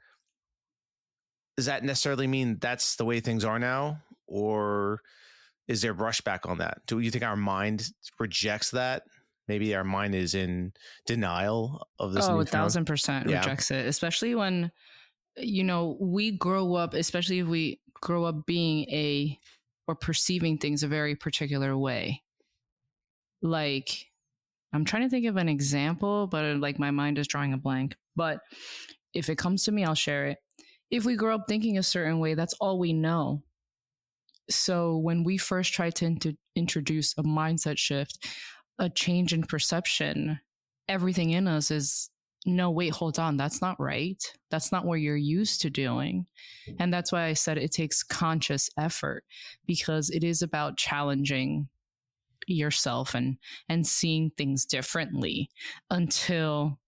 does 1.56 1.66
that 1.66 1.84
necessarily 1.84 2.26
mean 2.26 2.58
that's 2.60 2.96
the 2.96 3.04
way 3.04 3.20
things 3.20 3.44
are 3.44 3.58
now 3.58 4.02
or 4.26 5.00
is 5.68 5.82
there 5.82 5.94
brushback 5.94 6.48
on 6.48 6.58
that? 6.58 6.78
Do 6.86 6.98
you 6.98 7.10
think 7.10 7.24
our 7.24 7.36
mind 7.36 7.90
rejects 8.18 8.70
that? 8.72 9.04
maybe 9.50 9.74
our 9.74 9.82
mind 9.82 10.14
is 10.14 10.36
in 10.36 10.72
denial 11.06 11.88
of 11.98 12.12
this. 12.12 12.28
Oh, 12.28 12.34
new 12.36 12.40
a 12.42 12.44
thousand 12.44 12.84
percent 12.84 13.28
Yeah. 13.28 13.40
rejects 13.40 13.72
it, 13.72 13.84
especially 13.84 14.36
when 14.36 14.70
you 15.40 15.64
know 15.64 15.96
we 16.00 16.32
grow 16.32 16.74
up. 16.74 16.94
Especially 16.94 17.38
if 17.40 17.46
we 17.46 17.80
grow 18.00 18.24
up 18.24 18.46
being 18.46 18.88
a 18.90 19.38
or 19.86 19.94
perceiving 19.94 20.58
things 20.58 20.82
a 20.82 20.88
very 20.88 21.16
particular 21.16 21.76
way. 21.76 22.22
Like, 23.42 24.06
I'm 24.72 24.84
trying 24.84 25.02
to 25.02 25.08
think 25.08 25.26
of 25.26 25.36
an 25.36 25.48
example, 25.48 26.26
but 26.26 26.44
uh, 26.44 26.54
like 26.58 26.78
my 26.78 26.90
mind 26.90 27.18
is 27.18 27.26
drawing 27.26 27.52
a 27.52 27.58
blank. 27.58 27.96
But 28.14 28.38
if 29.14 29.28
it 29.28 29.38
comes 29.38 29.64
to 29.64 29.72
me, 29.72 29.84
I'll 29.84 29.94
share 29.94 30.26
it. 30.26 30.38
If 30.90 31.04
we 31.04 31.16
grow 31.16 31.34
up 31.34 31.46
thinking 31.48 31.78
a 31.78 31.82
certain 31.82 32.18
way, 32.20 32.34
that's 32.34 32.54
all 32.60 32.78
we 32.78 32.92
know. 32.92 33.42
So 34.48 34.96
when 34.96 35.24
we 35.24 35.38
first 35.38 35.72
try 35.72 35.90
to 35.90 36.04
int- 36.04 36.38
introduce 36.56 37.14
a 37.16 37.22
mindset 37.22 37.78
shift, 37.78 38.26
a 38.78 38.88
change 38.88 39.32
in 39.32 39.42
perception, 39.42 40.40
everything 40.88 41.30
in 41.30 41.46
us 41.46 41.70
is 41.70 42.10
no, 42.46 42.70
wait, 42.70 42.92
hold 42.92 43.18
on. 43.18 43.36
That's 43.36 43.60
not 43.60 43.78
right. 43.78 44.22
That's 44.50 44.72
not 44.72 44.84
what 44.84 45.00
you're 45.00 45.16
used 45.16 45.60
to 45.62 45.70
doing. 45.70 46.26
Mm. 46.68 46.76
And 46.80 46.94
that's 46.94 47.12
why 47.12 47.24
I 47.24 47.34
said 47.34 47.58
it 47.58 47.72
takes 47.72 48.02
conscious 48.02 48.70
effort 48.78 49.24
because 49.66 50.10
it 50.10 50.24
is 50.24 50.42
about 50.42 50.78
challenging 50.78 51.68
yourself 52.46 53.14
and 53.14 53.36
and 53.68 53.86
seeing 53.86 54.30
things 54.36 54.64
differently 54.64 55.50
until 55.90 56.78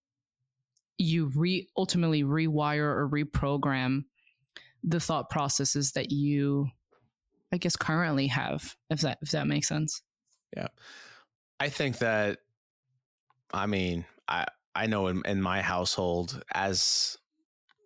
you 0.97 1.31
re 1.35 1.67
ultimately 1.77 2.23
rewire 2.23 2.79
or 2.79 3.09
reprogram 3.09 4.03
the 4.83 4.99
thought 4.99 5.29
processes 5.29 5.91
that 5.91 6.11
you 6.11 6.67
I 7.53 7.57
guess 7.57 7.75
currently 7.75 8.27
have 8.27 8.75
if 8.89 9.01
that 9.01 9.19
if 9.21 9.29
that 9.31 9.47
makes 9.47 9.67
sense. 9.67 10.01
Yeah. 10.57 10.67
I 11.59 11.69
think 11.69 11.99
that, 11.99 12.39
I 13.53 13.67
mean, 13.67 14.05
I 14.27 14.45
I 14.75 14.87
know 14.87 15.07
in, 15.07 15.21
in 15.25 15.41
my 15.41 15.61
household 15.61 16.41
as 16.53 17.17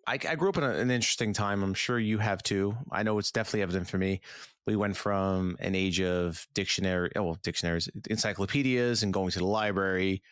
I, 0.06 0.14
I 0.14 0.36
grew 0.36 0.48
up 0.48 0.56
in 0.56 0.64
a, 0.64 0.70
an 0.70 0.90
interesting 0.90 1.34
time. 1.34 1.62
I'm 1.62 1.74
sure 1.74 1.98
you 1.98 2.18
have 2.18 2.42
too. 2.42 2.76
I 2.90 3.02
know 3.02 3.18
it's 3.18 3.30
definitely 3.30 3.62
evident 3.62 3.88
for 3.88 3.98
me. 3.98 4.22
We 4.66 4.74
went 4.74 4.96
from 4.96 5.56
an 5.60 5.74
age 5.74 6.00
of 6.00 6.46
dictionary, 6.54 7.10
oh, 7.16 7.22
well, 7.24 7.38
dictionaries, 7.42 7.88
encyclopedias, 8.08 9.02
and 9.02 9.12
going 9.12 9.30
to 9.30 9.38
the 9.38 9.46
library 9.46 10.22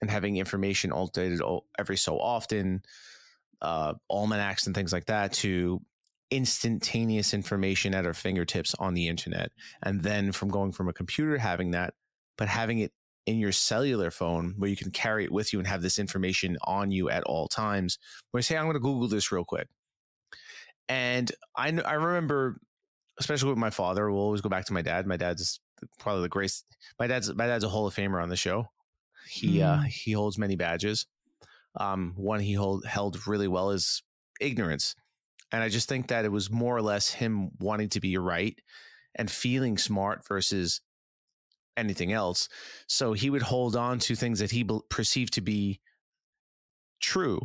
and 0.00 0.10
having 0.10 0.36
information 0.36 0.90
updated 0.90 1.62
every 1.78 1.96
so 1.96 2.18
often, 2.18 2.82
uh, 3.60 3.94
almanacs 4.08 4.66
and 4.66 4.74
things 4.74 4.92
like 4.92 5.06
that, 5.06 5.32
to 5.32 5.80
instantaneous 6.30 7.34
information 7.34 7.94
at 7.94 8.06
our 8.06 8.14
fingertips 8.14 8.74
on 8.78 8.94
the 8.94 9.08
internet. 9.08 9.50
And 9.82 10.02
then 10.02 10.30
from 10.30 10.48
going 10.48 10.72
from 10.72 10.88
a 10.88 10.92
computer 10.92 11.38
having 11.38 11.72
that, 11.72 11.94
but 12.36 12.48
having 12.48 12.78
it 12.78 12.92
in 13.28 13.38
your 13.38 13.52
cellular 13.52 14.10
phone 14.10 14.54
where 14.56 14.70
you 14.70 14.76
can 14.76 14.90
carry 14.90 15.24
it 15.24 15.30
with 15.30 15.52
you 15.52 15.58
and 15.58 15.68
have 15.68 15.82
this 15.82 15.98
information 15.98 16.56
on 16.64 16.90
you 16.90 17.10
at 17.10 17.22
all 17.24 17.46
times. 17.46 17.98
Where 18.30 18.38
you 18.38 18.42
say, 18.42 18.56
I'm 18.56 18.64
going 18.64 18.74
to 18.74 18.80
Google 18.80 19.06
this 19.08 19.30
real 19.30 19.44
quick. 19.44 19.68
And 20.88 21.30
I, 21.54 21.68
I 21.84 21.94
remember, 21.94 22.58
especially 23.18 23.50
with 23.50 23.58
my 23.58 23.70
father, 23.70 24.10
we'll 24.10 24.22
always 24.22 24.40
go 24.40 24.48
back 24.48 24.64
to 24.66 24.72
my 24.72 24.82
dad. 24.82 25.06
My 25.06 25.18
dad's 25.18 25.60
probably 25.98 26.22
the 26.22 26.28
greatest. 26.28 26.64
My 26.98 27.06
dad's 27.06 27.32
my 27.34 27.46
dad's 27.46 27.64
a 27.64 27.68
Hall 27.68 27.86
of 27.86 27.94
Famer 27.94 28.22
on 28.22 28.30
the 28.30 28.36
show. 28.36 28.68
He 29.28 29.60
uh, 29.62 29.78
Mm. 29.80 29.84
he 29.86 30.12
holds 30.12 30.38
many 30.38 30.56
badges. 30.56 31.06
Um, 31.76 32.14
one 32.16 32.40
he 32.40 32.54
hold, 32.54 32.86
held 32.86 33.26
really 33.26 33.46
well 33.48 33.70
is 33.70 34.02
ignorance, 34.40 34.94
and 35.52 35.62
I 35.62 35.68
just 35.68 35.88
think 35.88 36.08
that 36.08 36.24
it 36.24 36.32
was 36.32 36.50
more 36.50 36.74
or 36.74 36.82
less 36.82 37.10
him 37.10 37.50
wanting 37.60 37.90
to 37.90 38.00
be 38.00 38.16
right 38.16 38.58
and 39.14 39.30
feeling 39.30 39.76
smart 39.76 40.26
versus 40.26 40.80
anything 41.78 42.12
else. 42.12 42.48
So 42.86 43.12
he 43.12 43.30
would 43.30 43.42
hold 43.42 43.76
on 43.76 43.98
to 44.00 44.14
things 44.14 44.38
that 44.40 44.50
he 44.50 44.62
bel- 44.62 44.84
perceived 44.88 45.34
to 45.34 45.40
be 45.40 45.80
true. 47.00 47.40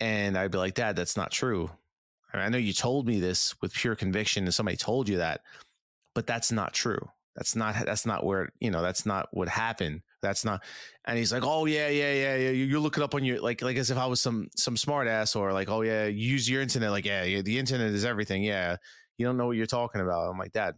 And 0.00 0.36
I'd 0.36 0.50
be 0.50 0.58
like, 0.58 0.74
Dad, 0.74 0.96
that's 0.96 1.16
not 1.16 1.30
true. 1.30 1.70
I, 2.32 2.36
mean, 2.36 2.46
I 2.46 2.48
know 2.48 2.58
you 2.58 2.72
told 2.72 3.06
me 3.06 3.20
this 3.20 3.54
with 3.60 3.74
pure 3.74 3.94
conviction 3.94 4.44
and 4.44 4.54
somebody 4.54 4.76
told 4.76 5.08
you 5.08 5.18
that, 5.18 5.42
but 6.14 6.26
that's 6.26 6.50
not 6.50 6.72
true. 6.72 7.08
That's 7.36 7.56
not, 7.56 7.74
that's 7.86 8.04
not 8.04 8.24
where, 8.24 8.50
you 8.60 8.70
know, 8.70 8.82
that's 8.82 9.06
not 9.06 9.28
what 9.32 9.48
happened. 9.48 10.02
That's 10.20 10.44
not. 10.44 10.62
And 11.06 11.18
he's 11.18 11.32
like, 11.32 11.44
oh, 11.44 11.64
yeah, 11.66 11.88
yeah, 11.88 12.12
yeah, 12.12 12.36
yeah. 12.36 12.50
You, 12.50 12.64
you 12.66 12.80
look 12.80 12.96
it 12.96 13.02
up 13.02 13.14
on 13.14 13.24
your, 13.24 13.40
like, 13.40 13.62
like 13.62 13.76
as 13.76 13.90
if 13.90 13.96
I 13.96 14.06
was 14.06 14.20
some, 14.20 14.48
some 14.56 14.76
smart 14.76 15.08
ass 15.08 15.34
or 15.34 15.52
like, 15.52 15.70
oh, 15.70 15.82
yeah, 15.82 16.06
use 16.06 16.48
your 16.48 16.62
internet. 16.62 16.90
Like, 16.90 17.06
yeah, 17.06 17.24
yeah, 17.24 17.42
the 17.42 17.58
internet 17.58 17.92
is 17.92 18.04
everything. 18.04 18.42
Yeah. 18.42 18.76
You 19.18 19.26
don't 19.26 19.36
know 19.36 19.46
what 19.46 19.56
you're 19.56 19.66
talking 19.66 20.00
about. 20.00 20.28
I'm 20.28 20.38
like, 20.38 20.52
Dad, 20.52 20.74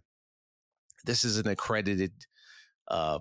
this 1.05 1.25
is 1.25 1.39
an 1.39 1.49
accredited 1.49 2.13
uh, 2.89 3.19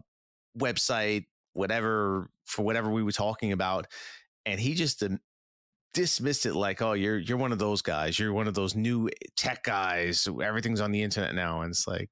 website, 0.58 1.26
whatever 1.54 2.30
for 2.46 2.64
whatever 2.64 2.90
we 2.90 3.04
were 3.04 3.12
talking 3.12 3.52
about, 3.52 3.88
and 4.46 4.60
he 4.60 4.74
just 4.74 5.04
dismissed 5.94 6.46
it 6.46 6.56
like, 6.56 6.82
"Oh, 6.82 6.94
you're 6.94 7.18
you're 7.18 7.38
one 7.38 7.52
of 7.52 7.60
those 7.60 7.82
guys. 7.82 8.18
You're 8.18 8.34
one 8.34 8.48
of 8.48 8.54
those 8.54 8.76
new 8.76 9.10
tech 9.36 9.64
guys. 9.64 10.28
Everything's 10.28 10.82
on 10.82 10.92
the 10.92 11.04
internet 11.04 11.36
now." 11.36 11.62
And 11.62 11.72
it's 11.72 11.88
like, 11.88 12.10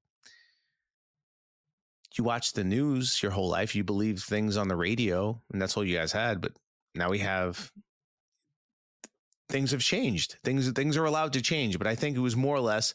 you 2.17 2.23
watch 2.23 2.53
the 2.53 2.63
news 2.63 3.21
your 3.21 3.31
whole 3.31 3.49
life, 3.49 3.75
you 3.75 3.83
believe 3.83 4.21
things 4.21 4.57
on 4.57 4.67
the 4.67 4.75
radio, 4.75 5.41
and 5.51 5.61
that's 5.61 5.77
all 5.77 5.85
you 5.85 5.97
guys 5.97 6.11
had. 6.11 6.41
But 6.41 6.53
now 6.95 7.09
we 7.09 7.19
have 7.19 7.71
things 9.49 9.71
have 9.71 9.81
changed. 9.81 10.37
Things 10.43 10.69
things 10.71 10.97
are 10.97 11.05
allowed 11.05 11.33
to 11.33 11.41
change. 11.41 11.77
But 11.77 11.87
I 11.87 11.95
think 11.95 12.17
it 12.17 12.21
was 12.21 12.35
more 12.35 12.55
or 12.55 12.61
less 12.61 12.93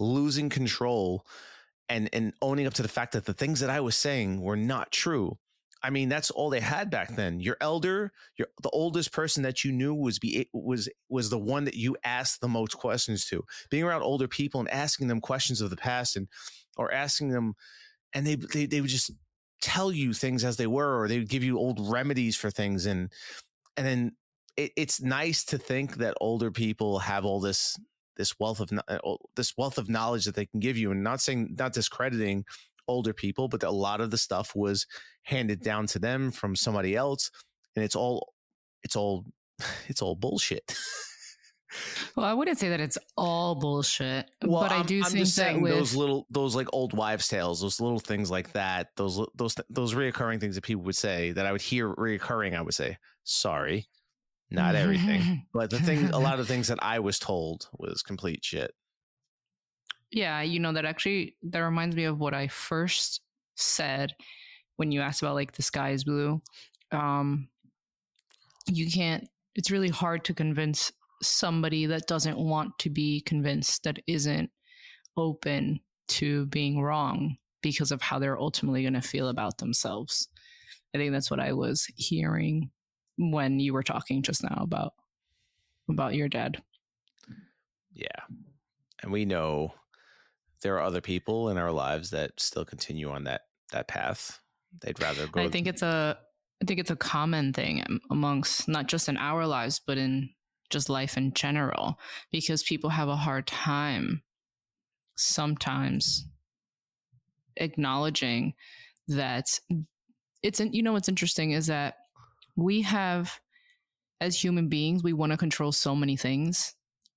losing 0.00 0.48
control 0.48 1.26
and 1.88 2.08
and 2.12 2.32
owning 2.42 2.66
up 2.66 2.74
to 2.74 2.82
the 2.82 2.88
fact 2.88 3.12
that 3.12 3.24
the 3.24 3.34
things 3.34 3.60
that 3.60 3.70
I 3.70 3.80
was 3.80 3.96
saying 3.96 4.40
were 4.40 4.56
not 4.56 4.92
true. 4.92 5.38
I 5.82 5.90
mean, 5.90 6.08
that's 6.08 6.30
all 6.30 6.50
they 6.50 6.60
had 6.60 6.90
back 6.90 7.14
then. 7.14 7.40
Your 7.40 7.56
elder, 7.60 8.12
your 8.36 8.48
the 8.62 8.70
oldest 8.70 9.12
person 9.12 9.44
that 9.44 9.64
you 9.64 9.72
knew 9.72 9.94
was 9.94 10.18
be 10.18 10.48
was 10.52 10.88
was 11.08 11.30
the 11.30 11.38
one 11.38 11.64
that 11.64 11.74
you 11.74 11.96
asked 12.04 12.40
the 12.40 12.48
most 12.48 12.76
questions 12.76 13.24
to. 13.26 13.44
Being 13.70 13.84
around 13.84 14.02
older 14.02 14.28
people 14.28 14.60
and 14.60 14.70
asking 14.70 15.08
them 15.08 15.20
questions 15.20 15.60
of 15.60 15.70
the 15.70 15.76
past 15.76 16.16
and 16.16 16.28
or 16.76 16.92
asking 16.92 17.30
them, 17.30 17.54
and 18.12 18.26
they 18.26 18.34
they 18.34 18.66
they 18.66 18.80
would 18.80 18.90
just 18.90 19.12
tell 19.60 19.92
you 19.92 20.12
things 20.12 20.44
as 20.44 20.56
they 20.56 20.66
were, 20.66 21.00
or 21.00 21.08
they 21.08 21.18
would 21.18 21.28
give 21.28 21.44
you 21.44 21.58
old 21.58 21.78
remedies 21.88 22.36
for 22.36 22.50
things, 22.50 22.86
and 22.86 23.12
and 23.76 23.86
then 23.86 24.12
it, 24.56 24.72
it's 24.76 25.00
nice 25.00 25.44
to 25.44 25.58
think 25.58 25.96
that 25.96 26.14
older 26.20 26.50
people 26.50 26.98
have 26.98 27.24
all 27.24 27.40
this 27.40 27.78
this 28.18 28.34
wealth 28.38 28.60
of 28.60 28.70
uh, 28.88 28.98
this 29.36 29.54
wealth 29.56 29.78
of 29.78 29.88
knowledge 29.88 30.26
that 30.26 30.34
they 30.34 30.44
can 30.46 30.60
give 30.60 30.76
you 30.76 30.90
and 30.90 31.02
not 31.02 31.20
saying 31.20 31.54
not 31.58 31.72
discrediting 31.72 32.44
older 32.86 33.12
people 33.14 33.48
but 33.48 33.62
a 33.62 33.70
lot 33.70 34.00
of 34.00 34.10
the 34.10 34.18
stuff 34.18 34.54
was 34.54 34.86
handed 35.22 35.60
down 35.62 35.86
to 35.86 35.98
them 35.98 36.30
from 36.30 36.54
somebody 36.56 36.94
else 36.96 37.30
and 37.76 37.84
it's 37.84 37.96
all 37.96 38.34
it's 38.82 38.96
all 38.96 39.24
it's 39.88 40.02
all 40.02 40.14
bullshit. 40.14 40.74
Well, 42.16 42.24
I 42.24 42.32
wouldn't 42.32 42.58
say 42.58 42.70
that 42.70 42.80
it's 42.80 42.96
all 43.14 43.54
bullshit, 43.54 44.30
well 44.42 44.62
but 44.62 44.72
I 44.72 44.76
I'm- 44.76 44.86
do 44.86 44.96
I'm 45.04 45.10
think 45.10 45.18
just 45.18 45.36
that 45.36 45.60
with 45.60 45.70
those 45.72 45.94
little 45.94 46.26
those 46.30 46.56
like 46.56 46.66
old 46.72 46.94
wives 46.94 47.28
tales 47.28 47.60
those 47.60 47.78
little 47.78 47.98
things 47.98 48.30
like 48.30 48.52
that 48.52 48.88
those 48.96 49.20
those 49.34 49.54
those 49.68 49.92
reoccurring 49.92 50.40
things 50.40 50.54
that 50.54 50.64
people 50.64 50.82
would 50.84 50.96
say 50.96 51.32
that 51.32 51.44
i 51.44 51.52
would 51.52 51.60
hear 51.60 51.94
reoccurring 51.94 52.56
i 52.56 52.62
would 52.62 52.72
say 52.72 52.96
sorry 53.24 53.86
not 54.50 54.74
everything 54.74 55.46
but 55.52 55.70
the 55.70 55.78
thing 55.78 56.06
a 56.10 56.18
lot 56.18 56.40
of 56.40 56.46
things 56.46 56.68
that 56.68 56.78
i 56.82 56.98
was 56.98 57.18
told 57.18 57.68
was 57.78 58.02
complete 58.02 58.44
shit 58.44 58.72
Yeah, 60.10 60.40
you 60.40 60.58
know 60.58 60.72
that 60.72 60.84
actually 60.84 61.36
that 61.42 61.60
reminds 61.60 61.94
me 61.94 62.04
of 62.04 62.18
what 62.18 62.34
I 62.34 62.48
first 62.48 63.20
said 63.56 64.14
when 64.76 64.92
you 64.92 65.00
asked 65.00 65.22
about 65.22 65.34
like 65.34 65.52
the 65.52 65.62
sky 65.62 65.90
is 65.90 66.04
blue. 66.04 66.40
Um 66.92 67.48
you 68.66 68.90
can't 68.90 69.28
it's 69.54 69.70
really 69.70 69.88
hard 69.88 70.24
to 70.24 70.34
convince 70.34 70.92
somebody 71.22 71.86
that 71.86 72.06
doesn't 72.06 72.38
want 72.38 72.78
to 72.78 72.90
be 72.90 73.20
convinced 73.22 73.82
that 73.84 73.98
isn't 74.06 74.50
open 75.16 75.80
to 76.06 76.46
being 76.46 76.80
wrong 76.80 77.36
because 77.60 77.90
of 77.90 78.00
how 78.00 78.18
they're 78.18 78.38
ultimately 78.38 78.82
going 78.82 78.94
to 78.94 79.02
feel 79.02 79.28
about 79.28 79.58
themselves. 79.58 80.28
I 80.94 80.98
think 80.98 81.12
that's 81.12 81.30
what 81.30 81.40
I 81.40 81.52
was 81.52 81.86
hearing 81.96 82.70
when 83.18 83.60
you 83.60 83.72
were 83.72 83.82
talking 83.82 84.22
just 84.22 84.42
now 84.42 84.60
about 84.62 84.94
about 85.88 86.14
your 86.14 86.28
dad. 86.28 86.62
Yeah. 87.92 88.06
And 89.02 89.10
we 89.10 89.24
know 89.24 89.74
there 90.62 90.76
are 90.76 90.82
other 90.82 91.00
people 91.00 91.50
in 91.50 91.58
our 91.58 91.72
lives 91.72 92.10
that 92.10 92.32
still 92.38 92.64
continue 92.64 93.10
on 93.10 93.24
that 93.24 93.42
that 93.72 93.88
path. 93.88 94.40
They'd 94.80 95.00
rather 95.00 95.26
go 95.26 95.40
I 95.40 95.48
think 95.48 95.66
it's 95.66 95.82
a 95.82 96.18
I 96.62 96.64
think 96.64 96.80
it's 96.80 96.90
a 96.90 96.96
common 96.96 97.52
thing 97.52 98.00
amongst 98.10 98.68
not 98.68 98.86
just 98.86 99.08
in 99.08 99.16
our 99.16 99.46
lives 99.46 99.80
but 99.84 99.98
in 99.98 100.30
just 100.70 100.90
life 100.90 101.16
in 101.16 101.32
general 101.32 101.98
because 102.30 102.62
people 102.62 102.90
have 102.90 103.08
a 103.08 103.16
hard 103.16 103.46
time 103.46 104.22
sometimes 105.16 106.26
acknowledging 107.56 108.54
that 109.08 109.46
it's 110.42 110.60
you 110.60 110.82
know 110.82 110.92
what's 110.92 111.08
interesting 111.08 111.52
is 111.52 111.66
that 111.66 111.97
we 112.58 112.82
have 112.82 113.40
as 114.20 114.42
human 114.42 114.68
beings 114.68 115.04
we 115.04 115.12
want 115.12 115.30
to 115.30 115.38
control 115.38 115.70
so 115.70 115.94
many 115.94 116.16
things 116.16 116.74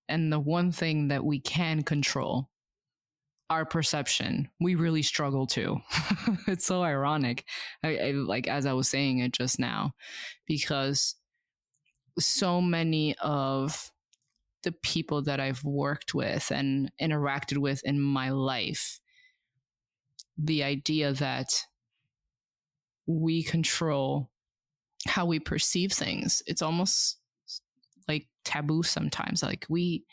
and 0.07 0.31
the 0.31 0.39
one 0.39 0.71
thing 0.71 1.07
that 1.07 1.25
we 1.25 1.39
can 1.39 1.81
control 1.81 2.47
our 3.49 3.65
perception, 3.65 4.49
we 4.61 4.75
really 4.75 5.01
struggle 5.01 5.45
to. 5.45 5.81
it's 6.47 6.65
so 6.65 6.83
ironic. 6.83 7.43
I, 7.83 7.97
I, 7.97 8.11
like 8.11 8.47
as 8.47 8.65
I 8.65 8.71
was 8.71 8.87
saying 8.87 9.19
it 9.19 9.33
just 9.33 9.59
now, 9.59 9.93
because 10.47 11.15
so 12.17 12.61
many 12.61 13.13
of 13.17 13.91
the 14.63 14.71
people 14.71 15.23
that 15.23 15.41
I've 15.41 15.65
worked 15.65 16.13
with 16.13 16.49
and 16.51 16.91
interacted 17.01 17.57
with 17.57 17.81
in 17.83 17.99
my 17.99 18.29
life, 18.29 19.01
the 20.37 20.63
idea 20.63 21.11
that 21.13 21.65
we 23.05 23.43
control 23.43 24.30
how 25.07 25.25
we 25.25 25.39
perceive 25.39 25.91
things, 25.91 26.41
it's 26.45 26.61
almost 26.61 27.17
like 28.07 28.27
taboo 28.45 28.83
sometimes. 28.83 29.43
Like 29.43 29.65
we, 29.69 30.05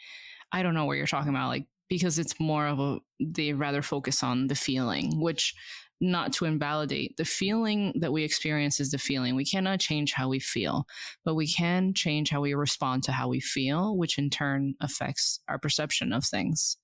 I 0.53 0.63
don't 0.63 0.75
know 0.75 0.85
what 0.85 0.97
you're 0.97 1.07
talking 1.07 1.31
about, 1.31 1.49
like 1.49 1.67
because 1.89 2.19
it's 2.19 2.39
more 2.39 2.67
of 2.67 2.79
a 2.79 2.99
they 3.21 3.53
rather 3.53 3.83
focus 3.83 4.23
on 4.23 4.47
the 4.47 4.55
feeling, 4.55 5.21
which 5.21 5.55
not 6.01 6.33
to 6.33 6.45
invalidate 6.45 7.17
the 7.17 7.25
feeling 7.25 7.93
that 8.01 8.13
we 8.13 8.23
experience 8.23 8.79
is 8.79 8.91
the 8.93 8.99
feeling. 8.99 9.35
We 9.35 9.45
cannot 9.45 9.81
change 9.81 10.13
how 10.13 10.29
we 10.29 10.39
feel, 10.39 10.87
but 11.25 11.35
we 11.35 11.47
can 11.47 11.93
change 11.93 12.31
how 12.31 12.41
we 12.41 12.55
respond 12.55 13.03
to 13.05 13.13
how 13.13 13.29
we 13.29 13.41
feel, 13.41 13.97
which 13.97 14.17
in 14.19 14.31
turn 14.31 14.75
affects 14.81 15.41
our 15.49 15.59
perception 15.59 16.13
of 16.13 16.25
things. 16.25 16.77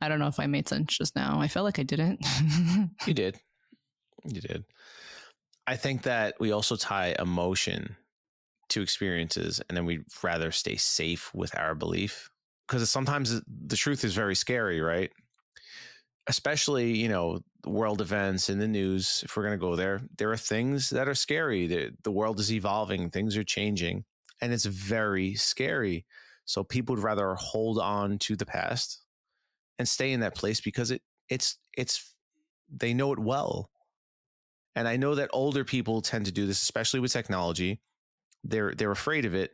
I 0.00 0.08
don't 0.08 0.18
know 0.18 0.26
if 0.28 0.38
I 0.38 0.46
made 0.46 0.68
sense 0.68 0.96
just 0.96 1.16
now. 1.16 1.40
I 1.40 1.48
felt 1.48 1.64
like 1.64 1.78
I 1.78 1.82
didn't. 1.82 2.24
you 3.06 3.14
did. 3.14 3.40
You 4.24 4.40
did. 4.40 4.64
I 5.68 5.76
think 5.76 6.04
that 6.04 6.34
we 6.40 6.50
also 6.50 6.76
tie 6.76 7.14
emotion 7.18 7.94
to 8.70 8.80
experiences 8.80 9.60
and 9.68 9.76
then 9.76 9.84
we'd 9.84 10.04
rather 10.22 10.50
stay 10.50 10.76
safe 10.76 11.30
with 11.34 11.54
our 11.58 11.74
belief 11.74 12.30
because 12.66 12.88
sometimes 12.88 13.42
the 13.46 13.76
truth 13.76 14.02
is 14.02 14.14
very 14.14 14.34
scary, 14.34 14.80
right? 14.80 15.10
Especially, 16.26 16.96
you 16.96 17.10
know, 17.10 17.40
world 17.66 18.00
events 18.00 18.48
in 18.48 18.58
the 18.58 18.66
news, 18.66 19.20
if 19.26 19.36
we're 19.36 19.42
going 19.42 19.58
to 19.58 19.60
go 19.60 19.76
there, 19.76 20.00
there 20.16 20.32
are 20.32 20.38
things 20.38 20.88
that 20.88 21.06
are 21.06 21.14
scary. 21.14 21.66
The, 21.66 21.90
the 22.02 22.12
world 22.12 22.40
is 22.40 22.50
evolving, 22.50 23.10
things 23.10 23.36
are 23.36 23.44
changing, 23.44 24.06
and 24.40 24.54
it's 24.54 24.64
very 24.64 25.34
scary. 25.34 26.06
So 26.46 26.64
people 26.64 26.94
would 26.94 27.04
rather 27.04 27.34
hold 27.34 27.78
on 27.78 28.16
to 28.20 28.36
the 28.36 28.46
past 28.46 29.04
and 29.78 29.86
stay 29.86 30.12
in 30.12 30.20
that 30.20 30.34
place 30.34 30.62
because 30.62 30.90
it 30.90 31.02
it's 31.28 31.58
it's 31.76 32.14
they 32.74 32.94
know 32.94 33.12
it 33.12 33.18
well. 33.18 33.68
And 34.74 34.86
I 34.86 34.96
know 34.96 35.14
that 35.14 35.30
older 35.32 35.64
people 35.64 36.02
tend 36.02 36.26
to 36.26 36.32
do 36.32 36.46
this, 36.46 36.62
especially 36.62 37.00
with 37.00 37.12
technology. 37.12 37.80
They're 38.44 38.74
they're 38.74 38.90
afraid 38.90 39.24
of 39.24 39.34
it. 39.34 39.52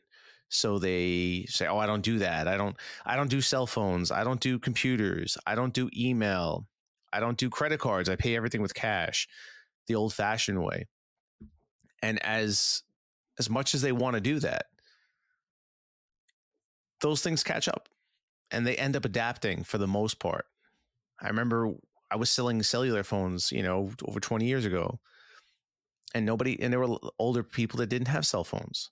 So 0.49 0.79
they 0.79 1.47
say 1.49 1.67
oh 1.67 1.79
i 1.79 1.87
don't 1.87 2.03
do 2.03 2.19
that. 2.19 2.47
I 2.49 2.57
don't 2.57 2.77
i 3.07 3.17
don't 3.17 3.31
do 3.31 3.41
cell 3.41 3.67
phones. 3.67 4.11
I 4.11 4.25
don't 4.25 4.41
do 4.41 4.59
computers. 4.59 5.39
I 5.47 5.55
don't 5.55 5.73
do 5.73 5.89
email. 5.97 6.67
I 7.13 7.21
don't 7.21 7.39
do 7.39 7.49
credit 7.49 7.81
cards. 7.81 8.09
I 8.09 8.17
pay 8.17 8.37
everything 8.37 8.61
with 8.63 8.75
cash 8.75 9.29
the 9.87 9.95
old 9.95 10.15
fashioned 10.15 10.63
way. 10.63 10.87
And 12.03 12.23
as 12.23 12.83
as 13.39 13.49
much 13.49 13.75
as 13.75 13.83
they 13.83 13.93
want 13.93 14.15
to 14.15 14.21
do 14.21 14.39
that 14.41 14.67
those 17.05 17.21
things 17.21 17.45
catch 17.45 17.69
up 17.69 17.89
and 18.51 18.67
they 18.67 18.77
end 18.77 18.97
up 18.97 19.05
adapting 19.05 19.63
for 19.63 19.77
the 19.77 19.87
most 19.87 20.19
part. 20.19 20.47
I 21.21 21.29
remember 21.29 21.75
i 22.15 22.17
was 22.17 22.31
selling 22.31 22.63
cellular 22.63 23.03
phones 23.03 23.53
you 23.53 23.63
know 23.63 23.91
over 24.07 24.21
20 24.21 24.47
years 24.47 24.65
ago 24.65 24.99
and 26.15 26.25
nobody 26.25 26.61
and 26.63 26.73
there 26.73 26.81
were 26.81 26.97
older 27.19 27.43
people 27.43 27.77
that 27.79 27.89
didn't 27.89 28.09
have 28.09 28.25
cell 28.25 28.45
phones 28.45 28.91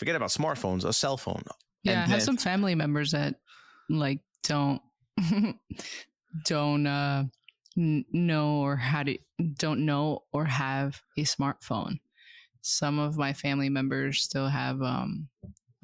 forget 0.00 0.16
about 0.16 0.30
smartphones, 0.30 0.84
a 0.84 0.94
cell 0.94 1.18
phone. 1.18 1.42
Yeah, 1.84 1.92
and 1.92 2.00
I 2.00 2.06
have 2.06 2.10
then, 2.10 2.20
some 2.20 2.36
family 2.38 2.74
members 2.74 3.12
that 3.12 3.34
like 3.90 4.20
don't 4.42 4.80
don't 6.46 6.86
uh 6.86 7.24
know 7.76 8.60
or 8.60 8.76
how 8.76 9.02
to 9.02 9.18
don't 9.58 9.84
know 9.84 10.24
or 10.32 10.46
have 10.46 11.00
a 11.18 11.22
smartphone. 11.22 12.00
Some 12.62 12.98
of 12.98 13.16
my 13.16 13.34
family 13.34 13.68
members 13.68 14.22
still 14.22 14.48
have 14.48 14.80
um 14.82 15.28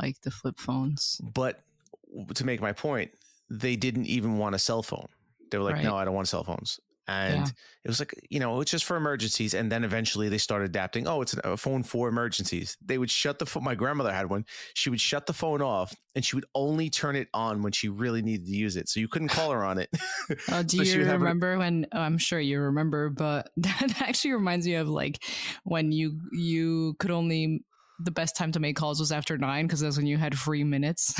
like 0.00 0.20
the 0.22 0.30
flip 0.30 0.58
phones. 0.58 1.20
But 1.34 1.60
to 2.34 2.44
make 2.44 2.60
my 2.60 2.72
point, 2.72 3.10
they 3.50 3.76
didn't 3.76 4.06
even 4.06 4.38
want 4.38 4.54
a 4.54 4.58
cell 4.58 4.82
phone. 4.82 5.08
They 5.56 5.58
were 5.58 5.64
like, 5.64 5.76
right. 5.76 5.84
"No, 5.84 5.96
I 5.96 6.04
don't 6.04 6.14
want 6.14 6.28
cell 6.28 6.44
phones." 6.44 6.78
and 7.08 7.46
yeah. 7.46 7.52
it 7.84 7.88
was 7.88 8.00
like 8.00 8.14
you 8.30 8.40
know 8.40 8.60
it's 8.60 8.70
just 8.70 8.84
for 8.84 8.96
emergencies 8.96 9.54
and 9.54 9.70
then 9.70 9.84
eventually 9.84 10.28
they 10.28 10.38
started 10.38 10.64
adapting 10.66 11.06
oh 11.06 11.22
it's 11.22 11.34
a 11.44 11.56
phone 11.56 11.82
for 11.82 12.08
emergencies 12.08 12.76
they 12.84 12.98
would 12.98 13.10
shut 13.10 13.38
the 13.38 13.46
phone 13.46 13.62
my 13.62 13.74
grandmother 13.74 14.12
had 14.12 14.28
one 14.28 14.44
she 14.74 14.90
would 14.90 15.00
shut 15.00 15.26
the 15.26 15.32
phone 15.32 15.62
off 15.62 15.94
and 16.14 16.24
she 16.24 16.36
would 16.36 16.46
only 16.54 16.90
turn 16.90 17.14
it 17.14 17.28
on 17.32 17.62
when 17.62 17.72
she 17.72 17.88
really 17.88 18.22
needed 18.22 18.46
to 18.46 18.52
use 18.52 18.76
it 18.76 18.88
so 18.88 18.98
you 18.98 19.08
couldn't 19.08 19.28
call 19.28 19.50
her 19.52 19.64
on 19.64 19.78
it 19.78 19.88
oh, 20.50 20.62
do 20.62 20.78
so 20.78 20.82
you 20.82 21.04
remember 21.04 21.54
a- 21.54 21.58
when 21.58 21.86
oh, 21.92 22.00
i'm 22.00 22.18
sure 22.18 22.40
you 22.40 22.58
remember 22.58 23.08
but 23.08 23.50
that 23.56 24.02
actually 24.02 24.32
reminds 24.32 24.66
me 24.66 24.74
of 24.74 24.88
like 24.88 25.22
when 25.64 25.92
you 25.92 26.18
you 26.32 26.94
could 26.98 27.10
only 27.10 27.62
the 27.98 28.10
best 28.10 28.36
time 28.36 28.52
to 28.52 28.60
make 28.60 28.76
calls 28.76 29.00
was 29.00 29.10
after 29.10 29.38
nine 29.38 29.66
because 29.66 29.80
that's 29.80 29.96
when 29.96 30.06
you 30.06 30.18
had 30.18 30.36
free 30.36 30.64
minutes 30.64 31.14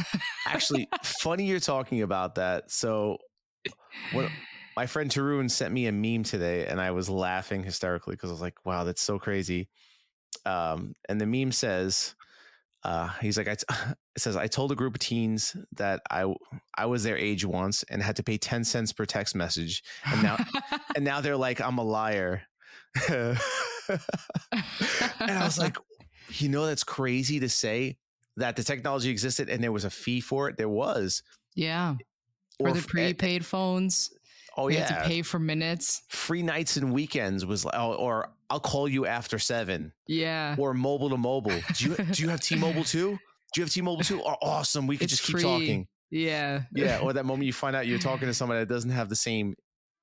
actually 0.47 0.89
funny 1.03 1.47
you're 1.47 1.61
talking 1.61 2.03
about 2.03 2.35
that 2.35 2.71
so 2.71 3.17
what 4.13 4.31
my 4.77 4.87
friend 4.87 5.11
Tarun 5.11 5.51
sent 5.51 5.73
me 5.73 5.87
a 5.87 5.93
meme 5.93 6.23
today, 6.23 6.67
and 6.67 6.81
I 6.81 6.91
was 6.91 7.09
laughing 7.09 7.65
hysterically 7.65 8.15
because 8.15 8.31
I 8.31 8.35
was 8.35 8.43
like, 8.43 8.65
"Wow, 8.65 8.85
that's 8.85 9.03
so 9.03 9.19
crazy." 9.19 9.69
Um, 10.45 10.95
and 11.09 11.21
the 11.21 11.27
meme 11.27 11.53
says, 11.53 12.15
uh, 12.85 13.09
"He's 13.23 13.39
like, 13.39 13.49
I 13.49 13.55
t- 13.55 13.65
it 14.17 14.21
says 14.21 14.37
I 14.37 14.47
told 14.49 14.73
a 14.73 14.77
group 14.77 14.95
of 14.95 15.01
teens 15.01 15.57
that 15.73 16.03
I 16.11 16.33
I 16.77 16.87
was 16.87 17.03
their 17.03 17.17
age 17.17 17.45
once 17.45 17.85
and 17.85 18.03
had 18.03 18.17
to 18.17 18.23
pay 18.23 18.37
ten 18.37 18.65
cents 18.65 18.93
per 18.93 19.07
text 19.07 19.35
message, 19.35 19.83
and 20.05 20.23
now 20.23 20.37
and 20.95 21.05
now 21.05 21.21
they're 21.23 21.37
like 21.37 21.61
I'm 21.61 21.79
a 21.79 21.85
liar." 21.85 22.43
and 23.09 23.39
I 25.21 25.45
was 25.45 25.59
like, 25.59 25.79
"You 26.33 26.51
know, 26.51 26.67
that's 26.67 26.85
crazy 26.85 27.41
to 27.41 27.49
say 27.49 27.97
that 28.37 28.57
the 28.57 28.63
technology 28.63 29.09
existed 29.09 29.49
and 29.49 29.65
there 29.65 29.73
was 29.73 29.85
a 29.85 29.91
fee 29.91 30.21
for 30.21 30.51
it. 30.51 30.59
There 30.59 30.69
was, 30.69 31.23
yeah." 31.55 31.95
Or, 32.59 32.71
or 32.71 32.73
the 32.73 32.83
prepaid 32.83 33.45
phones 33.45 34.11
Oh 34.57 34.67
we 34.67 34.75
yeah, 34.75 34.87
to 34.87 35.03
pay 35.05 35.23
for 35.23 35.39
minutes. 35.39 36.03
Free 36.09 36.43
nights 36.43 36.77
and 36.77 36.93
weekends 36.93 37.45
was 37.45 37.65
like, 37.65 37.75
oh, 37.77 37.93
or 37.95 38.31
I'll 38.49 38.61
call 38.61 38.89
you 38.89 39.05
after 39.05 39.39
seven. 39.39 39.93
Yeah. 40.07 40.57
Or 40.59 40.73
mobile 40.73 41.11
to 41.11 41.19
mobile. 41.19 41.61
Do 41.75 41.85
you 41.85 41.95
do 41.97 42.23
you 42.23 42.29
have 42.31 42.41
T-Mobile 42.43 42.85
too? 42.85 43.19
Do 43.53 43.61
you 43.61 43.65
have 43.65 43.73
T-Mobile 43.73 44.03
too? 44.03 44.23
Oh, 44.25 44.37
awesome. 44.41 44.87
We 44.87 44.97
could 44.97 45.09
just 45.09 45.25
keep 45.25 45.41
talking. 45.41 45.89
Yeah. 46.11 46.63
Yeah. 46.73 47.01
Or 47.03 47.13
that 47.13 47.27
moment 47.27 47.47
you 47.47 47.53
find 47.53 47.77
out 47.77 47.87
you're 47.87 47.99
talking 47.99 48.29
to 48.29 48.35
somebody 48.35 48.61
that 48.61 48.69
doesn't 48.69 48.91
have 48.91 49.11
the 49.11 49.17
same 49.17 49.57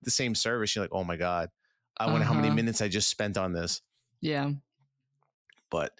the 0.04 0.12
same 0.12 0.36
service. 0.36 0.76
You're 0.76 0.84
like, 0.84 0.94
oh 0.94 1.04
my 1.04 1.16
god, 1.16 1.50
I 1.98 2.06
wonder 2.06 2.22
uh-huh. 2.22 2.28
how 2.28 2.36
many 2.36 2.50
uh-huh. 2.50 2.56
minutes 2.56 2.82
I 2.82 2.90
just 2.90 3.10
spent 3.10 3.38
on 3.38 3.54
this. 3.54 3.82
Yeah. 4.22 4.52
But 5.72 5.94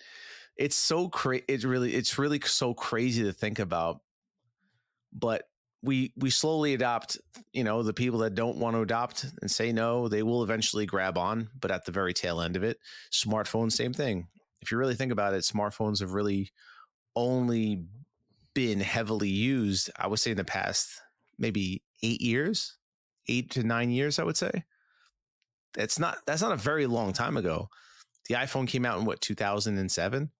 it's 0.58 0.76
so 0.76 1.10
crazy. 1.10 1.46
It's 1.48 1.64
really 1.64 1.96
it's 1.96 2.20
really 2.20 2.40
so 2.46 2.76
crazy 2.76 3.24
to 3.24 3.34
think 3.34 3.58
about. 3.58 4.02
But 5.12 5.48
we 5.84 6.14
we 6.18 6.30
slowly 6.30 6.74
adopt 6.74 7.18
you 7.52 7.64
know 7.64 7.84
the 7.84 7.94
people 7.94 8.20
that 8.20 8.36
don't 8.36 8.58
want 8.58 8.76
to 8.76 8.82
adopt 8.82 9.26
and 9.42 9.52
say 9.52 9.72
no 9.72 10.08
they 10.08 10.24
will 10.24 10.44
eventually 10.44 10.86
grab 10.86 11.18
on 11.18 11.50
but 11.60 11.72
at 11.72 11.86
the 11.86 11.92
very 11.92 12.14
tail 12.14 12.42
end 12.42 12.56
of 12.56 12.64
it. 12.64 12.78
Smartphones 13.12 13.74
same 13.74 13.94
thing. 13.94 14.28
If 14.62 14.72
you 14.72 14.78
really 14.78 14.96
think 14.96 15.12
about 15.12 15.34
it 15.34 15.44
smartphones 15.44 16.00
have 16.00 16.14
really 16.14 16.52
only 17.16 17.84
been 18.56 18.80
heavily 18.80 19.30
used 19.30 19.90
i 19.98 20.08
would 20.08 20.20
say 20.20 20.32
in 20.32 20.38
the 20.38 20.44
past 20.44 21.02
maybe 21.38 21.84
eight 22.02 22.22
years 22.22 22.78
eight 23.28 23.50
to 23.52 23.64
nine 23.64 23.90
years 23.90 24.20
i 24.20 24.24
would 24.24 24.38
say. 24.38 24.64
That's 25.74 25.98
not 25.98 26.20
that's 26.26 26.42
not 26.42 26.52
a 26.52 26.58
very 26.58 26.86
long 26.86 27.14
time 27.14 27.38
ago. 27.38 27.70
The 28.28 28.36
iphone 28.36 28.68
came 28.68 28.86
out 28.86 29.00
in 29.00 29.06
what 29.06 29.22
2007 29.22 30.32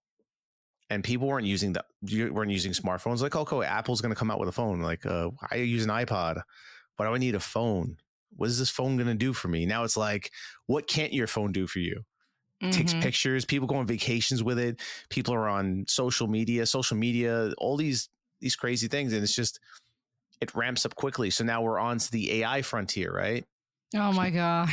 and 0.90 1.02
people 1.02 1.26
weren't 1.26 1.46
using 1.46 1.72
the 1.72 1.84
weren't 2.30 2.50
using 2.50 2.72
smartphones. 2.72 3.20
Like, 3.20 3.36
okay, 3.36 3.64
Apple's 3.64 4.00
going 4.00 4.14
to 4.14 4.18
come 4.18 4.30
out 4.30 4.38
with 4.38 4.48
a 4.48 4.52
phone. 4.52 4.80
Like, 4.80 5.06
uh, 5.06 5.30
I 5.50 5.56
use 5.56 5.84
an 5.84 5.90
iPod, 5.90 6.42
but 6.96 7.06
I 7.06 7.18
need 7.18 7.34
a 7.34 7.40
phone. 7.40 7.96
What 8.36 8.48
is 8.48 8.58
this 8.58 8.70
phone 8.70 8.96
going 8.96 9.08
to 9.08 9.14
do 9.14 9.32
for 9.32 9.48
me? 9.48 9.64
Now 9.64 9.84
it's 9.84 9.96
like, 9.96 10.32
what 10.66 10.86
can't 10.86 11.12
your 11.12 11.26
phone 11.26 11.52
do 11.52 11.66
for 11.66 11.78
you? 11.78 12.02
Mm-hmm. 12.62 12.70
Takes 12.70 12.94
pictures. 12.94 13.44
People 13.44 13.68
go 13.68 13.76
on 13.76 13.86
vacations 13.86 14.42
with 14.42 14.58
it. 14.58 14.80
People 15.08 15.34
are 15.34 15.48
on 15.48 15.84
social 15.88 16.26
media, 16.26 16.66
social 16.66 16.96
media, 16.96 17.52
all 17.58 17.76
these 17.76 18.08
these 18.40 18.56
crazy 18.56 18.88
things, 18.88 19.12
and 19.12 19.22
it's 19.22 19.34
just 19.34 19.60
it 20.40 20.54
ramps 20.54 20.84
up 20.84 20.94
quickly. 20.94 21.30
So 21.30 21.44
now 21.44 21.62
we're 21.62 21.78
on 21.78 21.98
to 21.98 22.10
the 22.10 22.42
AI 22.42 22.62
frontier, 22.62 23.12
right? 23.14 23.44
Oh 23.96 24.12
my 24.12 24.30
god! 24.30 24.68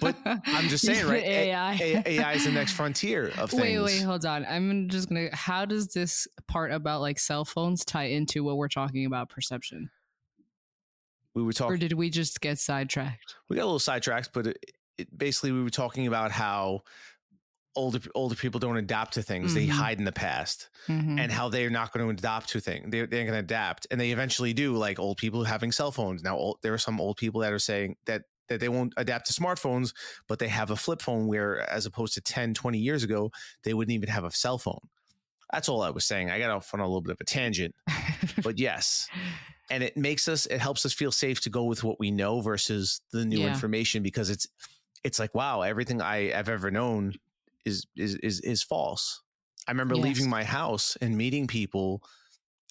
but 0.00 0.16
I'm 0.24 0.68
just 0.68 0.86
saying, 0.86 1.06
right? 1.06 1.22
AI 1.22 2.02
AI 2.06 2.32
is 2.32 2.44
the 2.46 2.52
next 2.52 2.72
frontier 2.72 3.28
of 3.38 3.50
things. 3.50 3.62
Wait, 3.62 3.78
wait, 3.78 4.00
hold 4.00 4.24
on. 4.24 4.46
I'm 4.46 4.88
just 4.88 5.08
gonna. 5.08 5.28
How 5.34 5.64
does 5.66 5.88
this 5.88 6.26
part 6.48 6.72
about 6.72 7.00
like 7.02 7.18
cell 7.18 7.44
phones 7.44 7.84
tie 7.84 8.04
into 8.04 8.42
what 8.42 8.56
we're 8.56 8.68
talking 8.68 9.04
about 9.06 9.28
perception? 9.28 9.90
We 11.34 11.42
were 11.42 11.52
talking, 11.52 11.74
or 11.74 11.76
did 11.76 11.92
we 11.92 12.10
just 12.10 12.40
get 12.40 12.58
sidetracked? 12.58 13.34
We 13.48 13.56
got 13.56 13.64
a 13.64 13.66
little 13.66 13.78
sidetracked, 13.78 14.30
but 14.32 14.46
it, 14.46 14.58
it, 14.98 15.18
basically 15.18 15.52
we 15.52 15.62
were 15.62 15.70
talking 15.70 16.06
about 16.06 16.30
how 16.30 16.82
older 17.76 17.98
older 18.14 18.36
people 18.36 18.60
don't 18.60 18.76
adapt 18.76 19.14
to 19.14 19.22
things; 19.22 19.52
they 19.52 19.66
Mhm. 19.66 19.70
hide 19.70 19.98
in 19.98 20.04
the 20.04 20.12
past, 20.12 20.70
Mhm. 20.88 21.18
and 21.20 21.30
how 21.32 21.48
they're 21.48 21.70
not 21.70 21.92
going 21.92 22.06
to 22.06 22.10
adapt 22.10 22.48
to 22.50 22.60
things. 22.60 22.86
They're 22.90 23.06
they're 23.08 23.24
going 23.24 23.34
to 23.34 23.40
adapt, 23.40 23.88
and 23.90 24.00
they 24.00 24.12
eventually 24.12 24.52
do. 24.54 24.76
Like 24.76 24.98
old 24.98 25.16
people 25.18 25.42
having 25.44 25.72
cell 25.72 25.90
phones 25.90 26.22
now. 26.22 26.36
Old, 26.36 26.58
there 26.62 26.72
are 26.72 26.78
some 26.78 27.00
old 27.00 27.16
people 27.18 27.40
that 27.42 27.52
are 27.52 27.58
saying 27.58 27.96
that 28.06 28.22
that 28.48 28.60
they 28.60 28.68
won't 28.68 28.92
adapt 28.96 29.26
to 29.26 29.32
smartphones, 29.32 29.92
but 30.28 30.38
they 30.38 30.48
have 30.48 30.70
a 30.70 30.76
flip 30.76 31.00
phone 31.02 31.26
where, 31.26 31.60
as 31.70 31.86
opposed 31.86 32.14
to 32.14 32.20
10, 32.20 32.54
20 32.54 32.78
years 32.78 33.02
ago, 33.02 33.30
they 33.62 33.74
wouldn't 33.74 33.94
even 33.94 34.08
have 34.08 34.24
a 34.24 34.30
cell 34.30 34.58
phone. 34.58 34.80
That's 35.52 35.68
all 35.68 35.82
I 35.82 35.90
was 35.90 36.04
saying. 36.04 36.30
I 36.30 36.38
got 36.38 36.50
off 36.50 36.72
on 36.74 36.80
a 36.80 36.84
little 36.86 37.00
bit 37.02 37.12
of 37.12 37.20
a 37.20 37.24
tangent, 37.24 37.74
but 38.42 38.58
yes. 38.58 39.08
And 39.70 39.82
it 39.82 39.96
makes 39.96 40.28
us, 40.28 40.46
it 40.46 40.58
helps 40.58 40.84
us 40.84 40.92
feel 40.92 41.12
safe 41.12 41.40
to 41.42 41.50
go 41.50 41.64
with 41.64 41.82
what 41.84 41.98
we 41.98 42.10
know 42.10 42.40
versus 42.40 43.00
the 43.12 43.24
new 43.24 43.40
Yeah. 43.42 43.48
information 43.48 44.02
because 44.02 44.30
it's, 44.30 44.46
it's 45.04 45.18
like, 45.18 45.34
wow, 45.34 45.62
everything 45.62 46.02
I 46.02 46.30
have 46.30 46.48
ever 46.48 46.70
known 46.70 47.14
is, 47.64 47.86
is, 47.96 48.16
is, 48.16 48.40
is 48.40 48.62
false. 48.62 49.22
I 49.66 49.70
remember 49.70 49.96
Yes. 49.96 50.04
leaving 50.04 50.28
my 50.28 50.44
house 50.44 50.96
and 51.00 51.16
meeting 51.16 51.46
people 51.46 52.02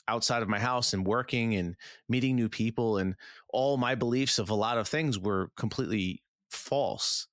outside 0.08 0.42
of 0.42 0.50
my 0.50 0.60
house 0.60 0.94
and 0.94 1.06
working 1.06 1.56
and 1.56 1.76
meeting 2.10 2.36
new 2.36 2.50
people 2.50 2.98
and 2.98 3.16
all 3.50 3.78
my 3.78 3.96
beliefs 3.96 4.40
of 4.40 4.50
a 4.50 4.56
lot 4.56 4.78
of 4.78 4.88
things 4.88 5.18
were 5.18 5.50
completely 5.56 6.22
false. 6.50 7.28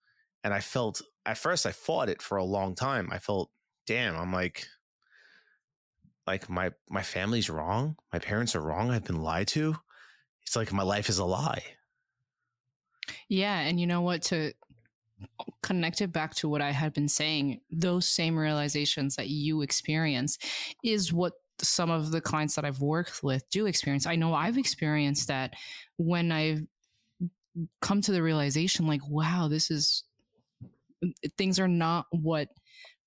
And 0.45 0.55
i 0.55 0.61
felt 0.61 1.03
at 1.27 1.39
first 1.39 1.67
i 1.67 1.73
fought 1.73 2.09
it 2.09 2.23
for 2.23 2.39
a 2.39 2.45
long 2.45 2.75
time. 2.75 3.11
I 3.13 3.19
felt 3.19 3.51
damn 3.87 4.17
i'm 4.17 4.33
like 4.33 4.67
like 6.27 6.49
my 6.49 6.71
my 6.89 7.03
family's 7.03 7.51
wrong? 7.51 7.97
My 8.13 8.19
parents 8.19 8.55
are 8.55 8.61
wrong? 8.61 8.91
I've 8.91 9.05
been 9.05 9.23
lied 9.23 9.49
to? 9.49 9.77
It's 10.43 10.57
like 10.57 10.73
my 10.73 10.83
life 10.83 11.09
is 11.09 11.19
a 11.19 11.25
lie. 11.25 11.63
Yeah, 13.29 13.59
and 13.59 13.81
you 13.81 13.87
know 13.87 14.03
what? 14.03 14.23
To 14.23 14.53
connect 15.63 16.01
it 16.01 16.13
back 16.13 16.35
to 16.37 16.49
what 16.49 16.63
I 16.63 16.71
had 16.71 16.93
been 16.93 17.09
saying, 17.09 17.61
those 17.71 18.07
same 18.07 18.37
realizations 18.37 19.17
that 19.17 19.29
you 19.29 19.63
experience 19.63 20.39
is 20.83 21.13
what 21.13 21.33
some 21.63 21.91
of 21.91 22.11
the 22.11 22.21
clients 22.21 22.55
that 22.55 22.65
I've 22.65 22.81
worked 22.81 23.23
with 23.23 23.49
do 23.51 23.67
experience. 23.67 24.07
I 24.07 24.17
know 24.17 24.35
I've 24.35 24.59
experienced 24.59 25.29
that 25.29 25.55
when 25.97 26.33
I've 26.33 26.63
come 27.81 28.01
to 28.03 28.13
the 28.13 28.23
realization, 28.23 28.87
like, 28.87 29.07
wow, 29.09 29.49
this 29.49 29.71
is 29.71 30.05
things 31.39 31.59
are 31.59 31.69
not 31.69 32.07
what 32.11 32.49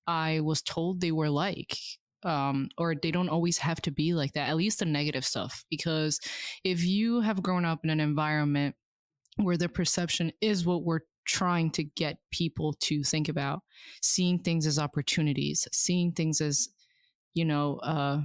I 0.06 0.40
was 0.40 0.62
told 0.62 1.00
they 1.00 1.12
were 1.12 1.30
like. 1.30 1.76
Um, 2.22 2.70
or 2.78 2.94
they 2.94 3.10
don't 3.10 3.28
always 3.28 3.58
have 3.58 3.82
to 3.82 3.90
be 3.90 4.14
like 4.14 4.32
that, 4.32 4.48
at 4.48 4.56
least 4.56 4.78
the 4.78 4.86
negative 4.86 5.26
stuff. 5.26 5.62
Because 5.68 6.20
if 6.64 6.82
you 6.82 7.20
have 7.20 7.42
grown 7.42 7.66
up 7.66 7.80
in 7.84 7.90
an 7.90 8.00
environment 8.00 8.74
where 9.36 9.58
the 9.58 9.68
perception 9.68 10.32
is 10.40 10.64
what 10.64 10.84
we're 10.84 11.00
trying 11.26 11.70
to 11.70 11.82
get 11.82 12.18
people 12.30 12.74
to 12.80 13.02
think 13.02 13.28
about 13.28 13.60
seeing 14.02 14.38
things 14.38 14.66
as 14.66 14.78
opportunities 14.78 15.66
seeing 15.72 16.12
things 16.12 16.40
as 16.40 16.68
you 17.32 17.44
know 17.44 17.78
uh 17.78 18.20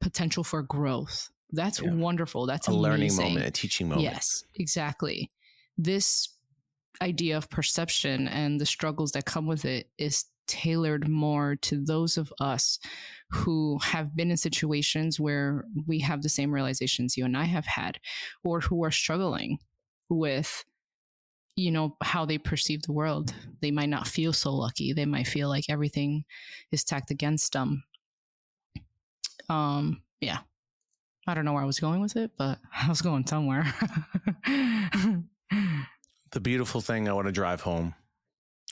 potential 0.00 0.44
for 0.44 0.62
growth 0.62 1.30
that's 1.52 1.80
Yeah. 1.80 1.92
wonderful 1.92 2.46
that's 2.46 2.68
a 2.68 2.72
learning 2.72 3.14
moment 3.16 3.46
a 3.46 3.50
teaching 3.50 3.88
moment 3.88 4.12
Yes, 4.12 4.44
exactly. 4.54 5.30
This 5.76 6.28
idea 7.00 7.36
of 7.36 7.48
perception 7.48 8.28
and 8.28 8.60
the 8.60 8.66
struggles 8.66 9.12
that 9.12 9.24
come 9.24 9.46
with 9.46 9.64
it 9.64 9.88
is 9.98 10.24
tailored 10.46 11.08
more 11.08 11.56
to 11.56 11.82
those 11.84 12.16
of 12.18 12.32
us 12.40 12.78
who 13.30 13.78
have 13.82 14.16
been 14.16 14.30
in 14.30 14.36
situations 14.36 15.20
where 15.20 15.64
we 15.86 16.00
have 16.00 16.22
the 16.22 16.28
same 16.28 16.52
realizations 16.52 17.16
you 17.16 17.24
and 17.24 17.36
I 17.36 17.44
have 17.44 17.66
had, 17.66 18.00
or 18.42 18.60
who 18.60 18.82
are 18.84 18.90
struggling 18.90 19.58
with, 20.08 20.64
you 21.54 21.70
know, 21.70 21.96
how 22.02 22.24
they 22.24 22.38
perceive 22.38 22.82
the 22.82 22.92
world. 22.92 23.34
They 23.60 23.70
might 23.70 23.90
not 23.90 24.08
feel 24.08 24.32
so 24.32 24.52
lucky. 24.54 24.92
They 24.92 25.06
might 25.06 25.26
feel 25.28 25.48
like 25.48 25.64
everything 25.68 26.24
is 26.72 26.82
tacked 26.82 27.10
against 27.10 27.52
them. 27.52 27.84
Um, 29.48 30.02
yeah. 30.20 30.38
I 31.26 31.34
don't 31.34 31.44
know 31.44 31.52
where 31.52 31.62
I 31.62 31.66
was 31.66 31.80
going 31.80 32.00
with 32.00 32.16
it, 32.16 32.32
but 32.38 32.58
I 32.74 32.88
was 32.88 33.02
going 33.02 33.26
somewhere. 33.26 33.72
the 34.46 36.40
beautiful 36.40 36.80
thing 36.80 37.08
I 37.08 37.12
want 37.12 37.26
to 37.26 37.32
drive 37.32 37.60
home 37.60 37.94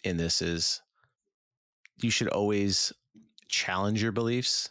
in 0.04 0.16
this 0.16 0.40
is 0.40 0.80
you 2.00 2.10
should 2.10 2.28
always 2.28 2.92
challenge 3.48 4.02
your 4.02 4.12
beliefs 4.12 4.70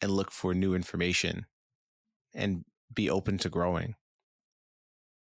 and 0.00 0.10
look 0.10 0.30
for 0.30 0.54
new 0.54 0.74
information 0.74 1.46
and 2.34 2.64
be 2.92 3.10
open 3.10 3.38
to 3.38 3.48
growing. 3.48 3.94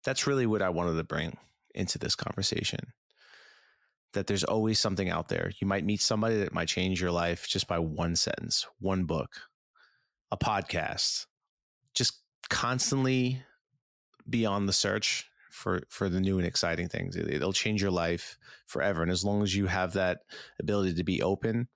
That's 0.04 0.28
really 0.28 0.45
what 0.45 0.62
I 0.62 0.69
wanted 0.69 0.95
to 0.98 1.04
bring 1.04 1.38
into 1.76 1.98
this 1.98 2.15
conversation. 2.15 2.93
That 4.13 4.28
there's 4.28 4.43
always 4.43 4.80
something 4.80 5.10
out 5.10 5.28
there. 5.28 5.52
You 5.60 5.67
might 5.67 5.86
meet 5.86 6.02
somebody 6.02 6.38
that 6.38 6.54
might 6.54 6.67
change 6.67 7.02
your 7.02 7.12
life 7.12 7.48
just 7.48 7.67
by 7.67 7.80
one 7.80 8.15
sentence, 8.15 8.65
one 8.80 9.04
book, 9.06 9.30
a 10.32 10.38
podcast. 10.38 11.26
Just 11.94 12.20
constantly 12.50 13.42
be 14.30 14.46
on 14.46 14.65
the 14.65 14.74
search 14.74 15.30
for 15.52 15.82
for 15.89 16.10
the 16.10 16.22
new 16.22 16.38
and 16.38 16.48
exciting 16.48 16.88
things. 16.88 17.15
It, 17.15 17.28
it'll 17.28 17.54
change 17.54 17.82
your 17.82 17.92
life 17.92 18.38
forever. 18.65 19.02
And 19.02 19.12
as 19.12 19.24
long 19.24 19.44
as 19.44 19.56
you 19.56 19.68
have 19.68 19.94
that 19.94 20.20
ability 20.60 20.96
to 20.96 21.04
be 21.04 21.22
open 21.22 21.68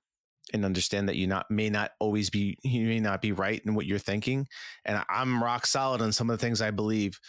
and 0.54 0.66
understand 0.66 1.10
that 1.10 1.16
you 1.16 1.28
not 1.28 1.50
may 1.50 1.70
not 1.70 1.92
always 2.00 2.30
be 2.30 2.58
you 2.64 2.88
may 2.88 3.00
not 3.00 3.22
be 3.22 3.32
right 3.32 3.62
in 3.66 3.76
what 3.76 3.86
you're 3.86 4.00
thinking. 4.00 4.48
And 4.86 5.04
I'm 5.10 5.44
rock 5.44 5.66
solid 5.66 6.02
on 6.02 6.12
some 6.12 6.30
of 6.30 6.38
the 6.38 6.46
things 6.46 6.62
I 6.62 6.72
believe, 6.72 7.20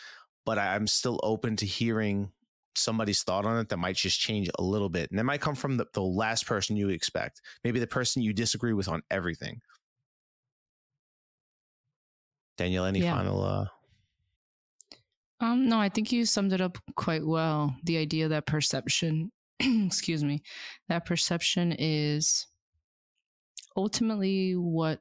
but 0.45 0.59
I'm 0.59 0.87
still 0.87 1.21
open 1.23 1.57
to 1.57 1.67
hearing 1.67 2.33
somebody's 2.77 3.23
thought 3.23 3.47
on 3.47 3.59
it 3.59 3.69
that 3.69 3.77
might 3.77 3.97
just 3.97 4.19
change 4.19 4.51
a 4.59 4.63
little 4.63 4.89
bit. 4.89 5.11
And 5.11 5.19
that 5.19 5.25
might 5.25 5.41
come 5.41 5.55
from 5.55 5.77
the, 5.77 5.87
the 5.93 6.03
last 6.03 6.47
person 6.47 6.77
you 6.77 6.89
expect. 6.89 7.41
Maybe 7.63 7.79
the 7.79 7.87
person 7.87 8.23
you 8.23 8.33
disagree 8.33 8.73
with 8.73 8.89
on 8.89 9.03
everything. 9.11 9.61
Danielle, 12.57 12.87
any 12.87 13.01
Yeah. 13.01 13.15
final 13.15 13.43
uh 13.43 13.67
um, 15.41 15.69
no, 15.69 15.79
I 15.79 15.89
think 15.91 16.11
you 16.13 16.25
summed 16.25 16.53
it 16.53 16.61
up 16.61 16.79
quite 16.95 17.27
well. 17.27 17.75
The 17.83 17.99
idea 17.99 18.29
that 18.29 18.47
perception, 18.47 19.31
excuse 19.61 20.25
me, 20.25 20.43
that 20.89 21.05
perception 21.05 21.75
is 21.79 22.47
ultimately 23.77 24.53
what 24.53 25.01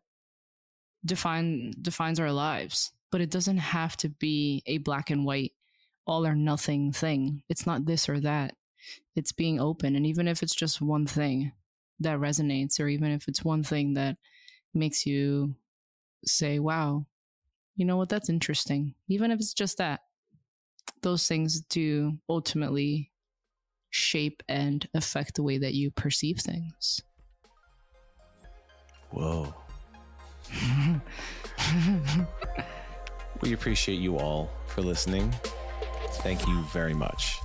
define 1.05 1.73
defines 1.81 2.19
our 2.19 2.31
lives. 2.31 2.91
But 3.11 3.21
it 3.21 3.29
doesn't 3.29 3.57
have 3.57 3.95
to 3.97 4.09
be 4.09 4.63
a 4.65 4.79
black 4.79 5.11
and 5.11 5.23
white, 5.23 5.53
all 6.07 6.25
or 6.25 6.35
nothing 6.35 6.91
thing. 6.91 7.43
It's 7.47 7.67
not 7.67 7.85
this 7.85 8.09
or 8.09 8.19
that. 8.21 8.55
It's 9.15 9.31
being 9.31 9.59
open, 9.61 9.95
and 9.95 10.05
even 10.05 10.27
if 10.27 10.43
it's 10.43 10.55
just 10.55 10.81
one 10.81 11.05
thing 11.05 11.53
that 11.99 12.19
resonates, 12.19 12.79
or 12.81 12.87
even 12.87 13.11
if 13.11 13.27
it's 13.27 13.45
one 13.45 13.63
thing 13.63 13.93
that 13.93 14.17
makes 14.73 15.05
you 15.05 15.55
say, 16.25 16.59
"Wow, 16.59 17.05
you 17.75 17.85
know 17.85 17.97
what? 17.97 18.09
That's 18.09 18.29
interesting." 18.29 18.95
Even 19.07 19.31
if 19.31 19.39
it's 19.39 19.53
just 19.53 19.77
that, 19.77 20.01
those 21.01 21.27
things 21.27 21.61
do 21.61 22.17
ultimately 22.29 23.11
shape 23.89 24.41
and 24.49 24.87
affect 24.93 25.35
the 25.35 25.43
way 25.43 25.57
that 25.59 25.73
you 25.73 25.91
perceive 25.91 26.39
things. 26.39 27.01
whoa. 29.11 29.53
We 33.43 33.51
appreciate 33.51 33.99
you 33.99 34.17
all 34.17 34.49
for 34.67 34.81
listening. 34.81 35.33
Thank 36.21 36.47
you 36.47 36.63
very 36.71 36.93
much. 36.93 37.41